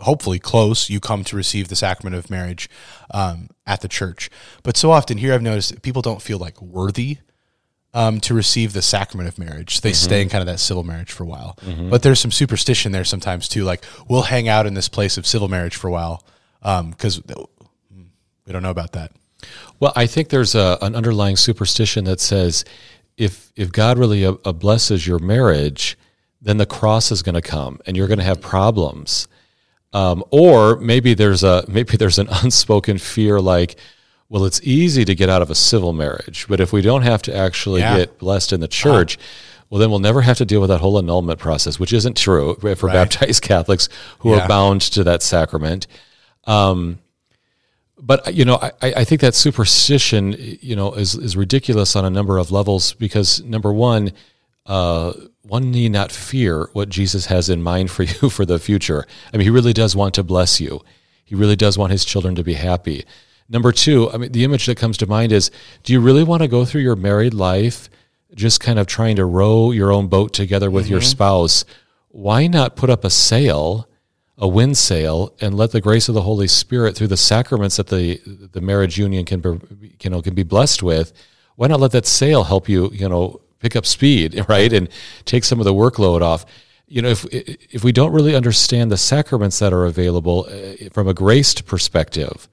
hopefully 0.00 0.38
close, 0.38 0.90
you 0.90 1.00
come 1.00 1.24
to 1.24 1.36
receive 1.36 1.68
the 1.68 1.76
sacrament 1.76 2.14
of 2.16 2.30
marriage 2.30 2.68
um, 3.12 3.48
at 3.66 3.80
the 3.80 3.88
church. 3.88 4.30
But 4.62 4.76
so 4.76 4.90
often 4.92 5.18
here, 5.18 5.32
I've 5.34 5.42
noticed 5.42 5.72
that 5.72 5.82
people 5.82 6.02
don't 6.02 6.22
feel 6.22 6.38
like 6.38 6.60
worthy 6.62 7.18
um, 7.94 8.20
to 8.20 8.34
receive 8.34 8.72
the 8.72 8.82
sacrament 8.82 9.28
of 9.28 9.38
marriage. 9.38 9.80
They 9.80 9.92
stay 9.92 10.20
in 10.20 10.28
kind 10.28 10.42
of 10.42 10.46
that 10.46 10.58
civil 10.58 10.82
marriage 10.84 11.12
for 11.12 11.22
a 11.22 11.26
while. 11.26 11.56
But 11.90 12.02
there's 12.02 12.20
some 12.20 12.32
superstition 12.32 12.92
there 12.92 13.04
sometimes 13.04 13.48
too. 13.48 13.64
Like 13.64 13.84
we'll 14.08 14.22
hang 14.22 14.48
out 14.48 14.66
in 14.66 14.74
this 14.74 14.88
place 14.88 15.16
of 15.16 15.26
civil 15.26 15.48
marriage 15.48 15.76
for 15.76 15.88
a 15.88 15.92
while 15.92 16.24
because 16.62 17.20
we 18.46 18.52
don't 18.52 18.62
know 18.62 18.70
about 18.70 18.92
that. 18.92 19.12
Well, 19.80 19.92
I 19.96 20.06
think 20.06 20.28
there's 20.28 20.54
a, 20.54 20.78
an 20.80 20.94
underlying 20.94 21.36
superstition 21.36 22.04
that 22.04 22.20
says 22.20 22.64
if 23.16 23.52
if 23.56 23.70
God 23.72 23.98
really 23.98 24.24
uh, 24.24 24.34
uh, 24.44 24.52
blesses 24.52 25.06
your 25.06 25.18
marriage, 25.18 25.96
then 26.40 26.56
the 26.56 26.66
cross 26.66 27.10
is 27.12 27.22
going 27.22 27.34
to 27.34 27.42
come, 27.42 27.80
and 27.86 27.96
you're 27.96 28.08
going 28.08 28.18
to 28.18 28.24
have 28.24 28.40
problems. 28.40 29.28
Um, 29.92 30.24
or 30.30 30.76
maybe 30.76 31.14
there's 31.14 31.44
a 31.44 31.64
maybe 31.68 31.96
there's 31.96 32.18
an 32.18 32.28
unspoken 32.42 32.98
fear 32.98 33.40
like, 33.40 33.76
well, 34.28 34.44
it's 34.44 34.60
easy 34.62 35.04
to 35.04 35.14
get 35.14 35.28
out 35.28 35.42
of 35.42 35.50
a 35.50 35.54
civil 35.54 35.92
marriage, 35.92 36.46
but 36.48 36.60
if 36.60 36.72
we 36.72 36.80
don't 36.80 37.02
have 37.02 37.22
to 37.22 37.36
actually 37.36 37.80
Yeah. 37.80 37.98
get 37.98 38.18
blessed 38.18 38.52
in 38.52 38.60
the 38.60 38.68
church, 38.68 39.18
well, 39.70 39.78
then 39.78 39.90
we'll 39.90 39.98
never 40.00 40.22
have 40.22 40.38
to 40.38 40.44
deal 40.44 40.60
with 40.60 40.70
that 40.70 40.80
whole 40.80 40.98
annulment 40.98 41.38
process, 41.38 41.78
which 41.78 41.92
isn't 41.92 42.16
true 42.16 42.56
for 42.76 42.86
Right. 42.86 42.94
baptized 42.94 43.42
Catholics 43.52 43.88
who 44.20 44.30
Yeah. 44.30 44.40
are 44.40 44.48
bound 44.48 44.80
to 44.80 45.04
that 45.04 45.22
sacrament. 45.22 45.86
Um, 46.46 46.98
but 48.04 48.34
you 48.34 48.44
know, 48.44 48.58
I, 48.60 48.72
I 48.82 49.04
think 49.04 49.22
that 49.22 49.34
superstition, 49.34 50.36
you 50.38 50.76
know, 50.76 50.92
is 50.92 51.14
is 51.14 51.36
ridiculous 51.36 51.96
on 51.96 52.04
a 52.04 52.10
number 52.10 52.36
of 52.36 52.50
levels 52.50 52.92
because 52.92 53.42
number 53.42 53.72
one, 53.72 54.12
uh, 54.66 55.14
one 55.42 55.70
need 55.70 55.92
not 55.92 56.12
fear 56.12 56.68
what 56.74 56.90
Jesus 56.90 57.26
has 57.26 57.48
in 57.48 57.62
mind 57.62 57.90
for 57.90 58.02
you 58.04 58.28
for 58.28 58.44
the 58.44 58.58
future. 58.58 59.06
I 59.32 59.38
mean, 59.38 59.44
he 59.46 59.50
really 59.50 59.72
does 59.72 59.96
want 59.96 60.14
to 60.14 60.22
bless 60.22 60.60
you. 60.60 60.82
He 61.24 61.34
really 61.34 61.56
does 61.56 61.78
want 61.78 61.92
his 61.92 62.04
children 62.04 62.34
to 62.34 62.44
be 62.44 62.54
happy. 62.54 63.04
Number 63.48 63.72
two, 63.72 64.10
I 64.10 64.18
mean, 64.18 64.32
the 64.32 64.44
image 64.44 64.66
that 64.66 64.76
comes 64.76 64.98
to 64.98 65.06
mind 65.06 65.32
is: 65.32 65.50
Do 65.82 65.94
you 65.94 66.00
really 66.00 66.24
want 66.24 66.42
to 66.42 66.48
go 66.48 66.66
through 66.66 66.82
your 66.82 66.96
married 66.96 67.32
life 67.32 67.88
just 68.34 68.60
kind 68.60 68.78
of 68.78 68.86
trying 68.86 69.16
to 69.16 69.24
row 69.24 69.70
your 69.70 69.90
own 69.90 70.08
boat 70.08 70.34
together 70.34 70.70
with 70.70 70.88
your 70.88 71.00
spouse? 71.00 71.64
Why 72.08 72.48
not 72.48 72.76
put 72.76 72.90
up 72.90 73.02
a 73.02 73.10
sail? 73.10 73.88
A 74.38 74.48
wind 74.48 74.76
sail 74.76 75.34
and 75.40 75.56
let 75.56 75.70
the 75.70 75.80
grace 75.80 76.08
of 76.08 76.14
the 76.14 76.22
Holy 76.22 76.48
Spirit 76.48 76.96
through 76.96 77.06
the 77.06 77.16
sacraments 77.16 77.76
that 77.76 77.88
the 77.88 78.20
the 78.52 78.60
marriage 78.60 78.98
union 78.98 79.24
can 79.24 79.40
be, 79.40 79.96
you 80.02 80.10
know 80.10 80.22
can 80.22 80.34
be 80.34 80.42
blessed 80.42 80.82
with. 80.82 81.12
Why 81.56 81.68
not 81.68 81.80
let 81.80 81.92
that 81.92 82.06
sail 82.06 82.44
help 82.44 82.68
you 82.68 82.90
you 82.92 83.08
know 83.08 83.40
pick 83.60 83.76
up 83.76 83.86
speed 83.86 84.44
right 84.48 84.72
and 84.72 84.88
take 85.24 85.44
some 85.44 85.60
of 85.60 85.64
the 85.64 85.74
workload 85.74 86.20
off. 86.20 86.44
You 86.88 87.02
know 87.02 87.10
if 87.10 87.24
if 87.30 87.84
we 87.84 87.92
don't 87.92 88.12
really 88.12 88.34
understand 88.34 88.90
the 88.90 88.96
sacraments 88.96 89.58
that 89.60 89.72
are 89.72 89.84
available 89.84 90.46
uh, 90.48 90.88
from 90.92 91.06
a 91.06 91.14
graced 91.14 91.66
perspective, 91.66 92.48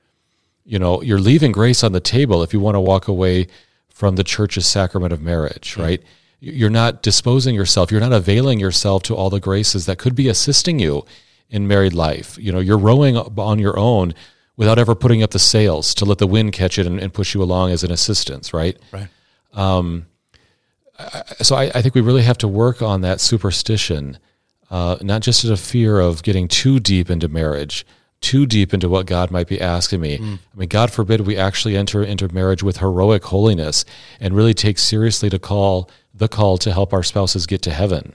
you 0.63 0.77
know 0.77 1.01
you're 1.01 1.19
leaving 1.19 1.51
grace 1.51 1.83
on 1.83 1.93
the 1.93 1.99
table 1.99 2.43
if 2.43 2.53
you 2.53 2.59
want 2.59 2.75
to 2.75 2.81
walk 2.81 3.07
away 3.07 3.47
from 3.89 4.15
the 4.15 4.23
church's 4.23 4.65
sacrament 4.65 5.13
of 5.13 5.21
marriage, 5.21 5.77
right? 5.77 6.01
You're 6.39 6.71
not 6.71 7.03
disposing 7.03 7.53
yourself. 7.53 7.91
You're 7.91 8.01
not 8.01 8.13
availing 8.13 8.59
yourself 8.59 9.03
to 9.03 9.15
all 9.15 9.29
the 9.29 9.39
graces 9.39 9.85
that 9.85 9.99
could 9.99 10.15
be 10.15 10.27
assisting 10.27 10.79
you 10.79 11.05
in 11.51 11.67
married 11.67 11.93
life. 11.93 12.37
You 12.39 12.51
know, 12.51 12.59
you're 12.59 12.77
rowing 12.77 13.15
on 13.17 13.59
your 13.59 13.77
own 13.77 14.13
without 14.57 14.79
ever 14.79 14.95
putting 14.95 15.21
up 15.21 15.31
the 15.31 15.39
sails 15.39 15.93
to 15.95 16.05
let 16.05 16.17
the 16.17 16.27
wind 16.27 16.53
catch 16.53 16.79
it 16.79 16.87
and, 16.87 16.99
and 16.99 17.13
push 17.13 17.33
you 17.35 17.43
along 17.43 17.71
as 17.71 17.83
an 17.83 17.91
assistance, 17.91 18.53
right? 18.53 18.77
Right. 18.91 19.07
So 21.41 21.55
I, 21.55 21.63
I 21.73 21.81
think 21.81 21.95
we 21.95 22.01
really 22.01 22.23
have 22.23 22.37
to 22.39 22.47
work 22.47 22.81
on 22.81 23.01
that 23.01 23.19
superstition, 23.19 24.19
uh, 24.69 24.97
not 25.01 25.21
just 25.21 25.43
as 25.43 25.49
a 25.49 25.57
fear 25.57 25.99
of 25.99 26.23
getting 26.23 26.47
too 26.47 26.79
deep 26.79 27.09
into 27.09 27.27
marriage, 27.27 27.85
too 28.21 28.45
deep 28.45 28.71
into 28.71 28.87
what 28.87 29.07
God 29.07 29.31
might 29.31 29.47
be 29.47 29.59
asking 29.59 29.99
me. 29.99 30.17
I 30.53 30.57
mean, 30.57 30.69
God 30.69 30.91
forbid 30.91 31.21
we 31.21 31.37
actually 31.37 31.75
enter 31.75 32.03
into 32.03 32.31
marriage 32.31 32.61
with 32.61 32.77
heroic 32.77 33.23
holiness 33.23 33.83
and 34.19 34.35
really 34.35 34.53
take 34.53 34.77
seriously 34.77 35.29
to 35.31 35.39
call 35.39 35.89
the 36.13 36.27
call 36.27 36.59
to 36.59 36.71
help 36.71 36.93
our 36.93 37.01
spouses 37.01 37.47
get 37.47 37.63
to 37.63 37.71
heaven. 37.71 38.13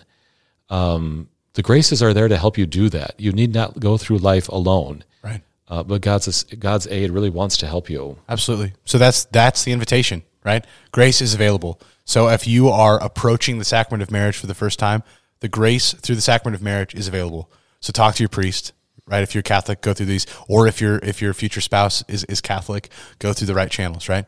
Um, 0.71 1.29
the 1.57 1.63
graces 1.63 2.03
are 2.03 2.13
there 2.13 2.29
to 2.29 2.37
help 2.37 2.59
you 2.59 2.67
do 2.67 2.91
that. 2.91 3.15
You 3.19 3.33
need 3.33 3.55
not 3.55 3.81
go 3.81 3.97
through 3.97 4.19
life 4.19 4.49
alone. 4.49 5.05
Right. 5.23 5.41
Uh, 5.67 5.83
but 5.83 6.03
God's 6.03 6.45
God's 6.45 6.87
aid 6.87 7.11
really 7.11 7.31
wants 7.31 7.57
to 7.59 7.67
help 7.67 7.89
you. 7.89 8.19
Absolutely. 8.29 8.75
So 8.85 8.99
that's 8.99 9.25
that's 9.25 9.65
the 9.65 9.73
invitation, 9.73 10.23
right? 10.45 10.65
Grace 10.93 11.23
is 11.23 11.33
available. 11.33 11.81
So 12.05 12.29
if 12.29 12.47
you 12.47 12.69
are 12.69 13.03
approaching 13.03 13.59
the 13.59 13.65
sacrament 13.65 14.03
of 14.03 14.11
marriage 14.11 14.37
for 14.37 14.47
the 14.47 14.55
first 14.55 14.79
time, 14.79 15.03
the 15.41 15.49
grace 15.49 15.95
through 15.95 16.17
the 16.17 16.21
sacrament 16.21 16.55
of 16.55 16.63
marriage 16.63 16.95
is 16.95 17.09
available. 17.09 17.51
So 17.81 17.91
talk 17.91 18.15
to 18.17 18.23
your 18.23 18.29
priest, 18.29 18.73
right? 19.07 19.23
If 19.23 19.35
you're 19.35 19.43
Catholic, 19.43 19.81
go 19.81 19.95
through 19.95 20.07
these, 20.07 20.27
or 20.49 20.67
if 20.67 20.81
your 20.83 20.99
if 20.99 21.23
your 21.23 21.33
future 21.33 21.63
spouse 21.63 22.05
is 22.07 22.25
is 22.25 22.43
Catholic, 22.43 22.91
go 23.19 23.33
through 23.33 23.47
the 23.47 23.55
right 23.55 23.71
channels, 23.71 24.11
right? 24.11 24.27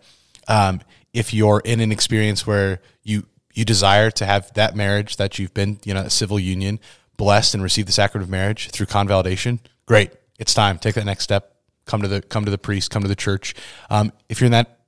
Um, 0.48 0.80
if 1.12 1.34
you're 1.34 1.60
in 1.60 1.80
an 1.80 1.92
experience 1.92 2.46
where 2.46 2.80
you 3.02 3.26
you 3.52 3.64
desire 3.64 4.10
to 4.12 4.24
have 4.24 4.52
that 4.54 4.76
marriage 4.76 5.16
that 5.16 5.38
you've 5.38 5.52
been, 5.52 5.80
you 5.84 5.92
know, 5.92 6.02
a 6.02 6.10
civil 6.10 6.38
union, 6.38 6.78
blessed 7.18 7.52
and 7.52 7.62
receive 7.62 7.84
the 7.84 7.92
sacrament 7.92 8.24
of 8.24 8.30
marriage 8.30 8.70
through 8.70 8.86
convalidation, 8.86 9.60
great. 9.84 10.12
It's 10.38 10.54
time. 10.54 10.78
Take 10.78 10.94
that 10.94 11.04
next 11.04 11.24
step. 11.24 11.56
Come 11.84 12.00
to 12.00 12.08
the 12.08 12.22
come 12.22 12.46
to 12.46 12.50
the 12.50 12.58
priest. 12.58 12.90
Come 12.90 13.02
to 13.02 13.08
the 13.08 13.16
church. 13.16 13.54
Um, 13.90 14.12
if 14.30 14.40
you're 14.40 14.46
in 14.46 14.52
that 14.52 14.78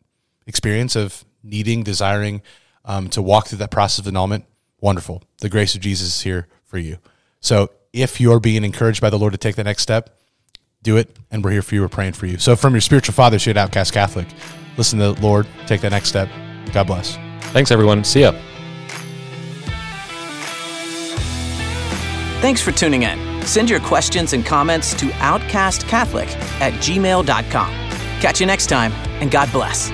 experience 0.47 0.97
of 0.97 1.25
needing, 1.43 1.83
desiring 1.83 2.41
um, 2.85 3.09
to 3.11 3.21
walk 3.21 3.49
through 3.49 3.59
that 3.59 3.71
process 3.71 3.99
of 3.99 4.07
annulment, 4.07 4.45
wonderful. 4.81 5.23
The 5.41 5.49
grace 5.49 5.75
of 5.75 5.81
Jesus 5.81 6.09
is 6.09 6.21
here 6.23 6.49
for 6.65 6.79
you. 6.79 6.99
So 7.41 7.71
if 7.93 8.21
you're 8.21 8.41
being 8.41 8.65
encouraged 8.65 9.01
by 9.01 9.11
the 9.11 9.19
Lord 9.19 9.33
to 9.33 9.39
take 9.39 9.57
that 9.57 9.65
next 9.65 9.83
step, 9.83 10.17
do 10.83 10.97
it, 10.97 11.15
and 11.31 11.45
we're 11.45 11.51
here 11.51 11.63
for 11.63 11.75
you. 11.75 11.83
We're 11.83 11.89
praying 11.89 12.13
for 12.13 12.27
you. 12.27 12.39
So 12.39 12.57
from 12.57 12.75
your 12.75 12.81
spiritual 12.81 13.15
fathers 13.15 13.45
here 13.45 13.53
at 13.53 13.57
Outcast 13.57 13.93
Catholic, 13.93 14.29
listen 14.77 14.99
to 14.99 15.13
the 15.13 15.21
Lord. 15.21 15.47
Take 15.67 15.81
that 15.83 15.91
next 15.91 16.09
step. 16.09 16.29
God 16.73 16.87
bless. 16.87 17.17
Thanks, 17.53 17.71
everyone. 17.71 18.05
See 18.05 18.21
ya. 18.21 18.50
Thanks 22.41 22.63
for 22.63 22.73
tuning 22.73 23.03
in. 23.03 23.45
Send 23.47 23.69
your 23.69 23.81
questions 23.81 24.33
and 24.33 24.47
comments 24.47 24.95
to 24.95 25.07
outcastcatholic 25.07 26.29
at 26.61 26.73
gmail.com. 26.75 27.71
Catch 28.21 28.41
you 28.41 28.47
next 28.47 28.69
time, 28.69 28.93
and 29.21 29.31
God 29.31 29.53
bless. 29.53 29.91